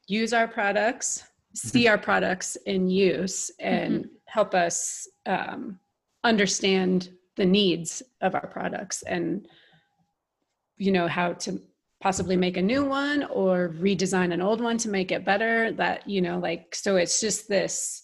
[0.08, 1.24] use our products
[1.56, 4.14] see our products in use and mm-hmm.
[4.26, 5.80] help us um,
[6.24, 9.48] understand the needs of our products and
[10.78, 11.62] you know how to
[12.02, 16.08] possibly make a new one or redesign an old one to make it better that
[16.08, 18.04] you know like so it's just this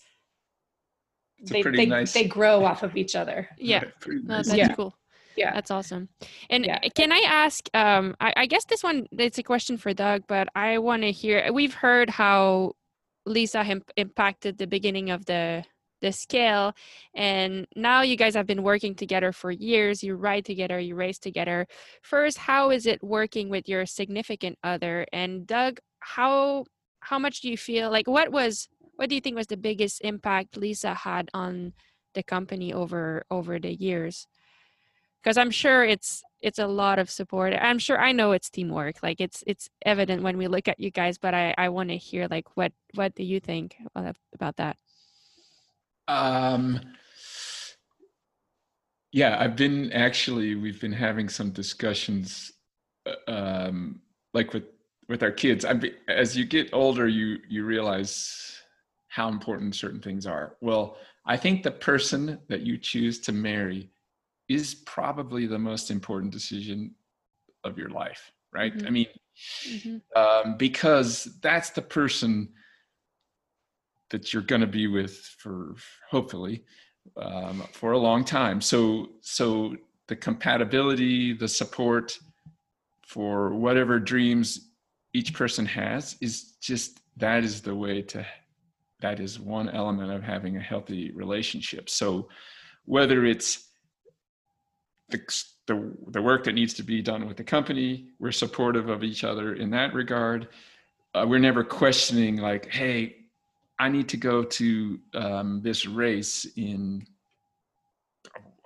[1.38, 2.14] it's they, they, nice...
[2.14, 3.48] they grow off of each other.
[3.58, 3.84] Yeah.
[4.08, 4.74] No, that's yeah.
[4.74, 4.96] cool
[5.36, 5.54] yeah.
[5.54, 6.10] That's awesome.
[6.50, 6.80] And yeah.
[6.96, 10.48] can i ask um I, I guess this one it's a question for doug but
[10.56, 12.74] i want to hear we've heard how
[13.26, 15.64] lisa him, impacted the beginning of the
[16.02, 16.74] the scale
[17.16, 21.18] and now you guys have been working together for years you ride together you race
[21.18, 21.66] together.
[22.02, 25.06] First how is it working with your significant other?
[25.14, 26.66] And doug how
[27.00, 28.68] how much do you feel like what was
[28.98, 31.74] what do you think was the biggest impact lisa had on
[32.14, 34.28] the company over over the years
[35.26, 39.02] because i'm sure it's it's a lot of support i'm sure i know it's teamwork
[39.04, 41.98] like it's it's evident when we look at you guys but i i want to
[41.98, 43.76] hear like what what do you think
[44.34, 44.78] about that
[46.08, 46.80] um,
[49.12, 52.52] yeah, I've been actually, we've been having some discussions,
[53.06, 54.02] uh, um,
[54.34, 54.66] like with
[55.08, 55.66] with our kids.
[55.66, 58.62] I as you get older, you you realize
[59.08, 60.58] how important certain things are.
[60.60, 63.90] Well, I think the person that you choose to marry
[64.48, 66.94] is probably the most important decision
[67.64, 68.76] of your life, right?
[68.76, 68.88] Mm-hmm.
[68.88, 69.08] I mean,
[69.68, 70.20] mm-hmm.
[70.20, 72.50] um, because that's the person
[74.12, 75.76] that you're going to be with for
[76.10, 76.64] hopefully
[77.22, 78.62] um, for a long time.
[78.62, 79.76] So so
[80.08, 82.18] the compatibility, the support
[83.02, 84.70] for whatever dreams
[85.14, 88.26] each person has is just that is the way to
[89.02, 91.90] that is one element of having a healthy relationship.
[91.90, 92.28] So
[92.86, 93.70] whether it's
[95.10, 95.20] the,
[95.68, 99.24] the, the work that needs to be done with the company, we're supportive of each
[99.24, 100.48] other in that regard.
[101.14, 103.16] Uh, we're never questioning like, hey,
[103.78, 107.06] I need to go to um, this race in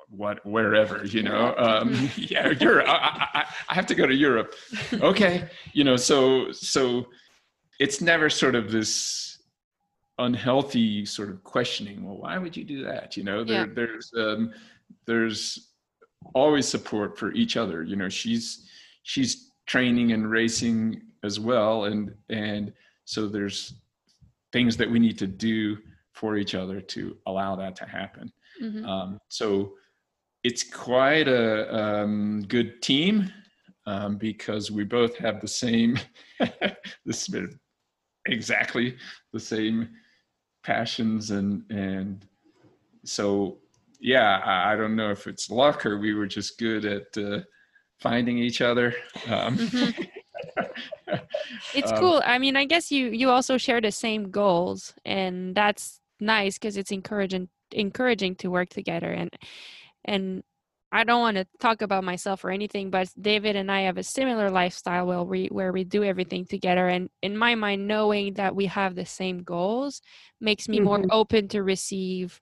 [0.10, 2.22] what wherever you know um, mm-hmm.
[2.34, 4.56] yeah Europe I, I, I, have to go to Europe
[4.94, 7.06] okay you know so so
[7.80, 9.38] it's never sort of this
[10.18, 13.74] unhealthy sort of questioning well why would you do that you know there, yeah.
[13.74, 14.52] there's um,
[15.06, 15.69] there's
[16.34, 18.68] always support for each other you know she's
[19.04, 22.74] she's training and racing as well and and
[23.06, 23.74] so there's
[24.52, 25.78] things that we need to do
[26.14, 28.32] for each other to allow that to happen.
[28.62, 28.86] Mm-hmm.
[28.86, 29.74] Um, so
[30.44, 33.32] it's quite a um, good team
[33.86, 35.98] um, because we both have the same,
[37.06, 37.30] this
[38.26, 38.98] exactly
[39.32, 39.90] the same
[40.64, 42.26] passions and and
[43.06, 43.58] so
[44.00, 47.42] yeah, I, I, don't know if it's luck or we were just good at uh,
[48.00, 48.94] finding each other.
[49.28, 50.04] Um, mm-hmm.
[51.76, 52.22] it's um, cool.
[52.26, 56.78] I mean, I guess you you also share the same goals, and that's nice because
[56.78, 59.12] it's encouraging encouraging to work together.
[59.12, 59.30] And
[60.06, 60.44] and
[60.92, 64.04] I don't want to talk about myself or anything, but David and I have a
[64.04, 66.88] similar lifestyle where we where we do everything together.
[66.88, 70.02] And in my mind, knowing that we have the same goals
[70.42, 70.86] makes me mm-hmm.
[70.86, 72.42] more open to receive.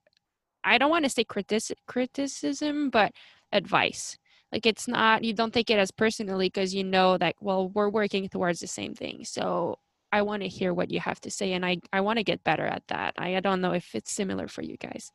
[0.68, 3.12] I don't want to say critic- criticism, but
[3.52, 4.18] advice.
[4.52, 7.90] Like it's not you don't take it as personally because you know that well we're
[7.90, 9.26] working towards the same thing.
[9.26, 9.78] So
[10.12, 12.44] i want to hear what you have to say and i i want to get
[12.44, 13.14] better at that.
[13.18, 15.12] I, I don't know if it's similar for you guys.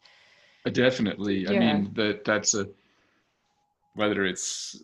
[0.67, 1.39] Uh, definitely.
[1.41, 1.51] Yeah.
[1.53, 2.69] i mean that that's a
[3.95, 4.83] whether it's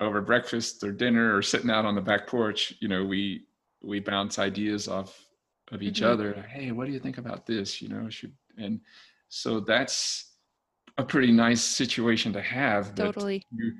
[0.00, 3.44] over breakfast or dinner or sitting out on the back porch you know we
[3.82, 5.26] we bounce ideas off
[5.72, 6.12] of each mm-hmm.
[6.12, 6.46] other.
[6.48, 7.82] Hey what do you think about this?
[7.82, 8.80] You know should and
[9.30, 10.34] so that's
[10.98, 12.94] a pretty nice situation to have.
[12.94, 13.44] Totally.
[13.52, 13.72] You,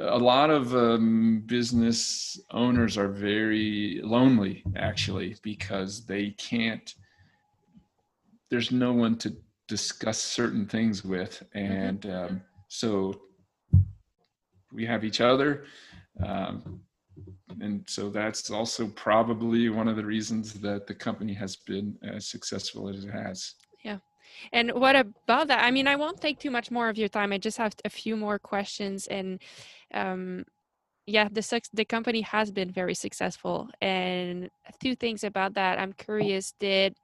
[0.00, 6.94] a lot of um, business owners are very lonely, actually, because they can't.
[8.50, 9.34] There's no one to
[9.68, 11.72] discuss certain things with, mm-hmm.
[11.72, 13.20] and um, so
[14.72, 15.64] we have each other.
[16.24, 16.80] Um,
[17.60, 22.28] and so that's also probably one of the reasons that the company has been as
[22.28, 23.54] successful as it has.
[24.52, 25.64] And what about that?
[25.64, 27.32] I mean, I won't take too much more of your time.
[27.32, 29.06] I just have a few more questions.
[29.06, 29.40] And
[29.92, 30.44] um,
[31.06, 33.68] yeah, the the company has been very successful.
[33.80, 34.50] And
[34.82, 35.78] two things about that.
[35.78, 36.54] I'm curious.
[36.58, 36.94] Did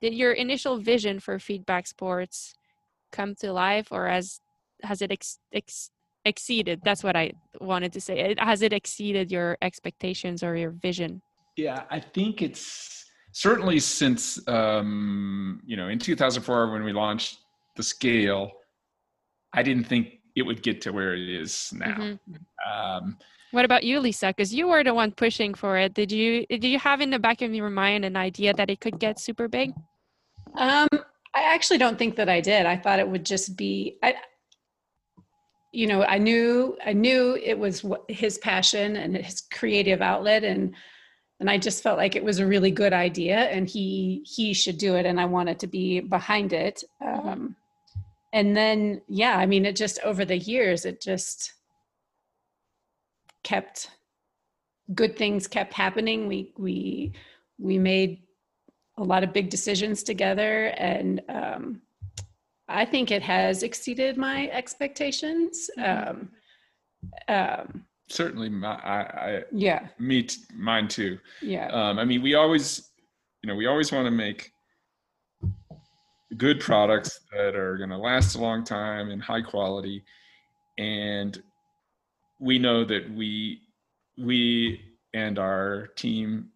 [0.00, 2.54] did your initial vision for feedback sports
[3.12, 4.40] come to life, or has
[4.82, 5.90] has it ex, ex,
[6.24, 6.80] exceeded?
[6.84, 8.34] That's what I wanted to say.
[8.38, 11.22] Has it exceeded your expectations or your vision?
[11.56, 13.05] Yeah, I think it's
[13.36, 17.38] certainly since um, you know in 2004 when we launched
[17.76, 18.50] the scale,
[19.52, 21.96] I didn't think it would get to where it is now.
[21.96, 22.18] Mhm.
[22.66, 23.18] Um,
[23.50, 24.28] What about you, Lisa?
[24.28, 25.92] Because you were the one pushing for it.
[25.92, 28.80] Did you did you have in the back of your mind an idea that it
[28.80, 29.68] could get super big?
[30.54, 30.88] Um,
[31.34, 32.64] I actually don't think that I did.
[32.64, 34.14] I thought it would just be, I,
[35.72, 40.74] you know, I knew, I knew it was his passion and his creative outlet, and
[41.40, 44.78] and I just felt like it was a really good idea, and he he should
[44.78, 46.82] do it, and I wanted to be behind it.
[47.04, 47.56] Um,
[48.32, 51.54] and then, yeah, I mean, it just over the years, it just
[53.42, 53.90] kept
[54.94, 56.28] good things kept happening.
[56.28, 57.12] We we
[57.58, 58.22] we made
[58.98, 61.82] a lot of big decisions together and um,
[62.68, 66.30] i think it has exceeded my expectations um,
[67.28, 71.18] um, certainly, my, I, I yeah me t- mine too.
[71.42, 72.90] yeah Um, I mean, we always,
[73.42, 74.52] you know, we always want to make
[76.36, 80.04] good products that are going to last a long time and high quality.
[80.78, 81.40] And
[82.40, 83.62] we know that we,
[84.18, 84.80] we
[85.14, 86.50] and our team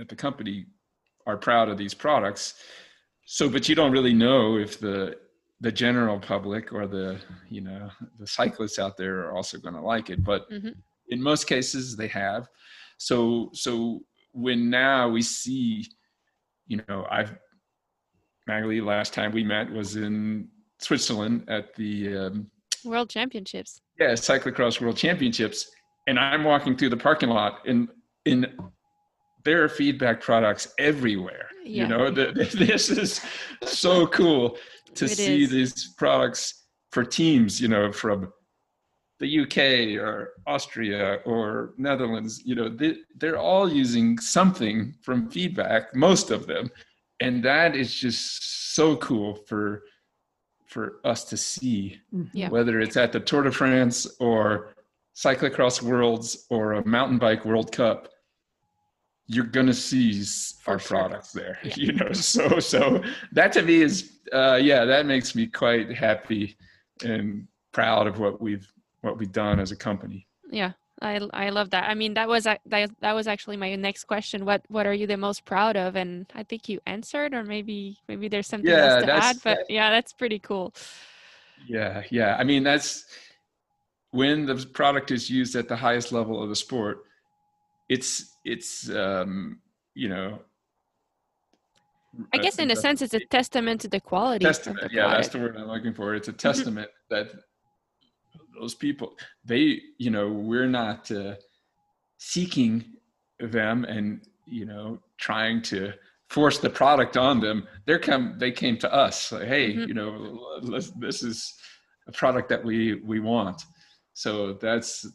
[0.00, 0.66] at the company
[1.26, 2.54] are proud of these products.
[3.26, 5.16] So, but you don't really know if the
[5.60, 7.18] the general public or the
[7.48, 10.22] you know the cyclists out there are also going to like it.
[10.24, 10.74] But Mhm.
[11.08, 12.48] in most cases, they have
[12.98, 14.00] so so
[14.32, 15.86] when now we see
[16.66, 17.32] you know i've
[18.48, 20.48] Maghalie last time we met was in
[20.80, 22.50] switzerland at the um,
[22.84, 23.80] World Championships.
[23.98, 25.70] yeah cyclocross world championships
[26.06, 27.88] and i'm walking through the parking lot and
[28.26, 28.46] in
[29.44, 31.82] there are feedback products everywhere Yeah.
[31.82, 32.32] you know the,
[32.66, 33.20] this is
[33.64, 34.56] so cool
[34.94, 35.50] to It see is.
[35.50, 38.32] these products for teams you know from
[39.18, 45.94] the UK or Austria or Netherlands, you know, they, they're all using something from feedback,
[45.94, 46.70] most of them.
[47.20, 49.82] And that is just so cool for
[50.66, 52.36] for us to see, mm-hmm.
[52.36, 52.50] Yeah.
[52.50, 54.74] whether it's at the Tour de France or
[55.16, 58.08] Cyclocross Worlds or a mountain bike World Cup,
[59.28, 60.24] you're gonna see
[60.66, 61.58] our products there.
[61.64, 61.74] Yeah.
[61.76, 63.02] You know, so so
[63.32, 66.56] that to me is uh, yeah, that makes me quite happy
[67.04, 68.66] and proud of what we've
[69.02, 70.26] what we've done as a company.
[70.50, 70.72] Yeah,
[71.02, 71.88] I I love that.
[71.88, 72.60] I mean, that was that
[73.00, 74.44] that was actually my next question.
[74.44, 75.94] What what are you the most proud of?
[75.94, 79.36] And I think you answered, or maybe maybe there's something Yeah, else to add.
[79.44, 80.74] But yeah, that's pretty cool.
[81.66, 82.36] Yeah, yeah.
[82.38, 83.04] I mean, that's
[84.10, 87.04] when the product is used at the highest level of the sport.
[87.88, 89.60] It's it's um,
[89.94, 90.40] you know.
[92.32, 94.80] I guess in a sense, it's a testament to the quality of testament.
[94.80, 96.14] the Yeah, that's the word I'm looking for.
[96.14, 97.28] It's a testament that
[98.58, 101.34] those people, they, you know, we're not uh,
[102.18, 102.84] seeking
[103.38, 105.92] them and you know trying to
[106.28, 107.66] force the product on them.
[107.86, 109.32] They're come, they came to us.
[109.32, 109.88] Like, hey, Mhm.
[109.88, 110.60] you know,
[110.98, 111.54] this is
[112.06, 113.62] a product that we we want.
[114.14, 115.06] So that's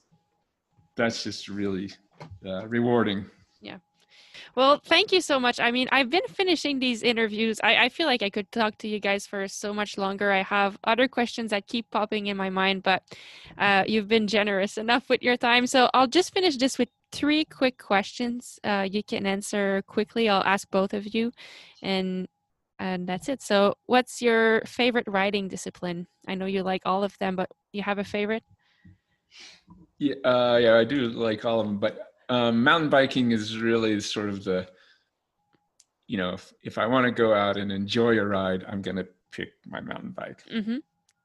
[0.95, 1.91] that's just really
[2.45, 3.25] uh, rewarding.
[3.61, 3.77] Yeah.
[4.55, 5.59] Well, thank you so much.
[5.59, 7.59] I mean, I've been finishing these interviews.
[7.63, 10.31] I, I feel like I could talk to you guys for so much longer.
[10.31, 13.03] I have other questions that keep popping in my mind, but
[13.57, 15.67] uh, you've been generous enough with your time.
[15.67, 18.59] So I'll just finish this with three quick questions.
[18.63, 20.29] Uh, you can answer quickly.
[20.29, 21.31] I'll ask both of you,
[21.81, 22.27] and
[22.79, 23.41] and that's it.
[23.41, 26.07] So, what's your favorite writing discipline?
[26.27, 28.43] I know you like all of them, but you have a favorite?
[30.03, 34.01] Yeah, uh, yeah, I do like all of them, but um, mountain biking is really
[34.01, 34.67] sort of the,
[36.07, 39.05] you know, if, if I want to go out and enjoy a ride, I'm gonna
[39.31, 40.43] pick my mountain bike.
[40.51, 40.77] Mm-hmm.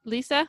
[0.04, 0.48] Lisa,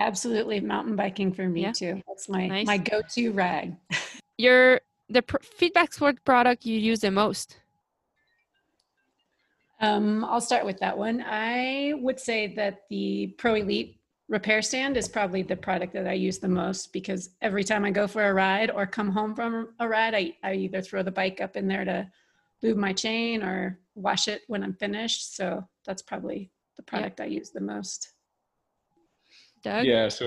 [0.00, 1.72] absolutely mountain biking for me Yeah.
[1.72, 2.66] too that's my Nice.
[2.66, 3.76] my go-to ride.
[4.38, 7.56] your the pr- feedback sport product you use the most.
[9.80, 11.22] Um, I'll start with that one.
[11.26, 13.99] I would say that the Pro Elite
[14.30, 17.90] repair stand is probably the product that I use the most because every time I
[17.90, 21.10] go for a ride or come home from a ride, I, I either throw the
[21.10, 22.08] bike up in there to
[22.62, 25.36] lube my chain or wash it when I'm finished.
[25.36, 28.12] So that's probably the product I use the most.
[29.62, 29.84] Doug.
[29.84, 30.26] Yeah, so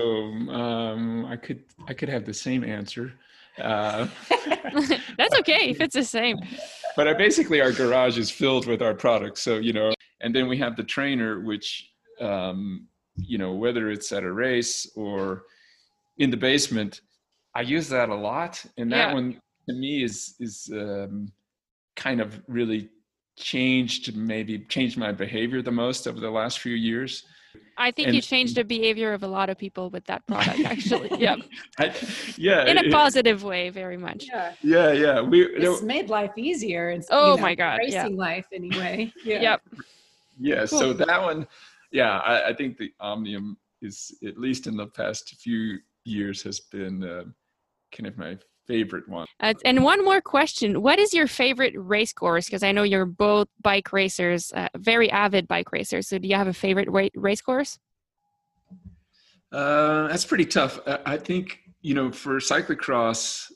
[0.50, 3.14] um, I could I could have the same answer,
[3.58, 4.08] uh,
[5.16, 6.38] That's okay if it's the same.
[6.96, 9.42] but I basically our garage is filled with our products.
[9.42, 11.90] So you know, and then we have the trainer, which
[12.20, 15.44] um, you know whether it's at a race or
[16.18, 17.00] in the basement,
[17.54, 19.14] I use that a lot, and that Yeah.
[19.14, 21.32] one to me is is um,
[21.96, 22.88] kind of really
[23.36, 27.24] changed maybe changed my behavior the most over the last few years
[27.76, 30.60] I think And- you changed the behavior of a lot of people with that product,
[30.74, 31.10] actually.
[31.18, 31.36] yeah,
[31.78, 31.92] I,
[32.36, 34.26] yeah, in a it- positive way, very much.
[34.28, 34.52] Yeah.
[34.62, 35.20] yeah, yeah.
[35.20, 36.90] We It's made life easier.
[36.90, 38.02] It's, Oh you know, my God, yeah.
[38.02, 39.12] Racing life anyway.
[39.24, 39.40] Yeah.
[39.42, 39.60] Yep.
[40.40, 41.46] Yeah, so that one,
[41.94, 46.58] yeah, I, I think the Omnium is at least in the past few years has
[46.58, 47.22] been uh,
[47.96, 49.26] kind of my favorite one.
[49.40, 52.46] Uh, and one more question: What is your favorite race course?
[52.46, 56.08] Because I know you're both bike racers, uh, very avid bike racers.
[56.08, 57.78] So, do you have a favorite ra- race course?
[59.52, 60.80] Uh, that's pretty tough.
[60.88, 63.52] I, I think you know for cyclocross,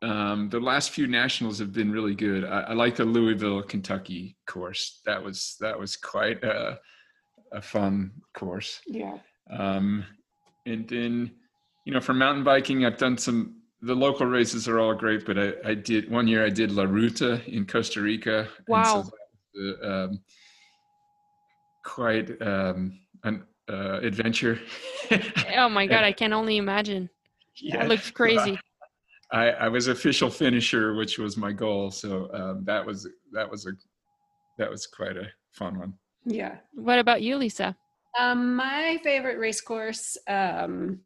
[0.00, 2.44] um, the last few nationals have been really good.
[2.44, 5.02] I, I like the Louisville, Kentucky course.
[5.04, 6.78] That was that was quite a,
[7.54, 8.80] a fun course.
[8.86, 9.18] Yeah.
[9.50, 10.04] Um,
[10.66, 11.30] and then,
[11.84, 13.60] you know, for mountain biking, I've done some.
[13.82, 16.44] The local races are all great, but I, I did one year.
[16.44, 18.48] I did La Ruta in Costa Rica.
[18.66, 19.04] Wow.
[19.04, 19.12] was,
[19.82, 20.20] uh, um,
[21.84, 24.58] quite um, an uh, adventure.
[25.56, 27.08] Oh my god, I can only imagine.
[27.60, 28.58] yeah, That looks crazy.
[29.30, 31.90] I, I was official finisher, which was my goal.
[31.90, 33.72] So um, that was that was a
[34.58, 35.94] that was quite a fun one.
[36.24, 36.56] Yeah.
[36.74, 37.76] What about you, Lisa?
[38.18, 41.00] Um, my favorite race course um,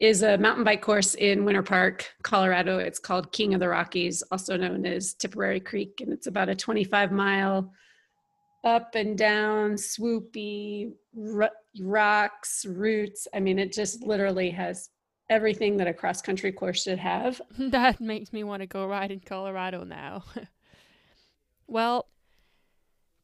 [0.00, 2.78] is a mountain bike course in Winter Park, Colorado.
[2.78, 6.54] It's called King of the Rockies, also known as Tipperary Creek, and it's about a
[6.54, 7.72] 25 mile
[8.64, 11.48] up and down, swoopy ro-
[11.80, 13.28] rocks, roots.
[13.34, 14.90] I mean, it just literally has
[15.30, 17.40] everything that a cross country course should have.
[17.58, 20.24] that makes me want to go ride in Colorado now.
[21.66, 22.06] well,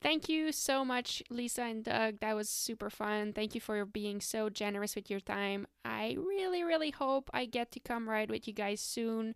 [0.04, 2.20] thank you so much, Lisa and Doug.
[2.20, 3.32] That was super fun.
[3.32, 5.66] Thank you for being so generous with your time.
[5.84, 9.34] I really, really hope I get to come ride with you guys soon.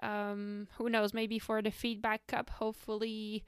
[0.00, 1.14] Um, who knows?
[1.14, 2.50] Maybe for the Feedback Cup.
[2.50, 3.44] Hopefully,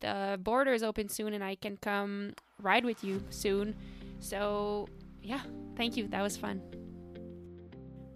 [0.00, 3.74] the border is open soon and I can come ride with you soon.
[4.20, 4.88] So,
[5.22, 5.42] yeah,
[5.76, 6.06] thank you.
[6.06, 6.81] That was fun.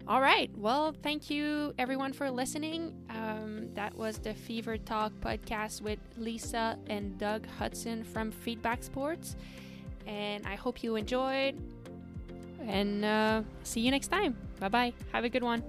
[0.07, 0.49] All right.
[0.57, 2.93] Well, thank you everyone for listening.
[3.09, 9.35] Um, that was the Fever Talk podcast with Lisa and Doug Hudson from Feedback Sports.
[10.05, 11.59] And I hope you enjoyed.
[12.65, 14.37] And uh, see you next time.
[14.61, 14.93] Bye bye.
[15.11, 15.61] Have a good one.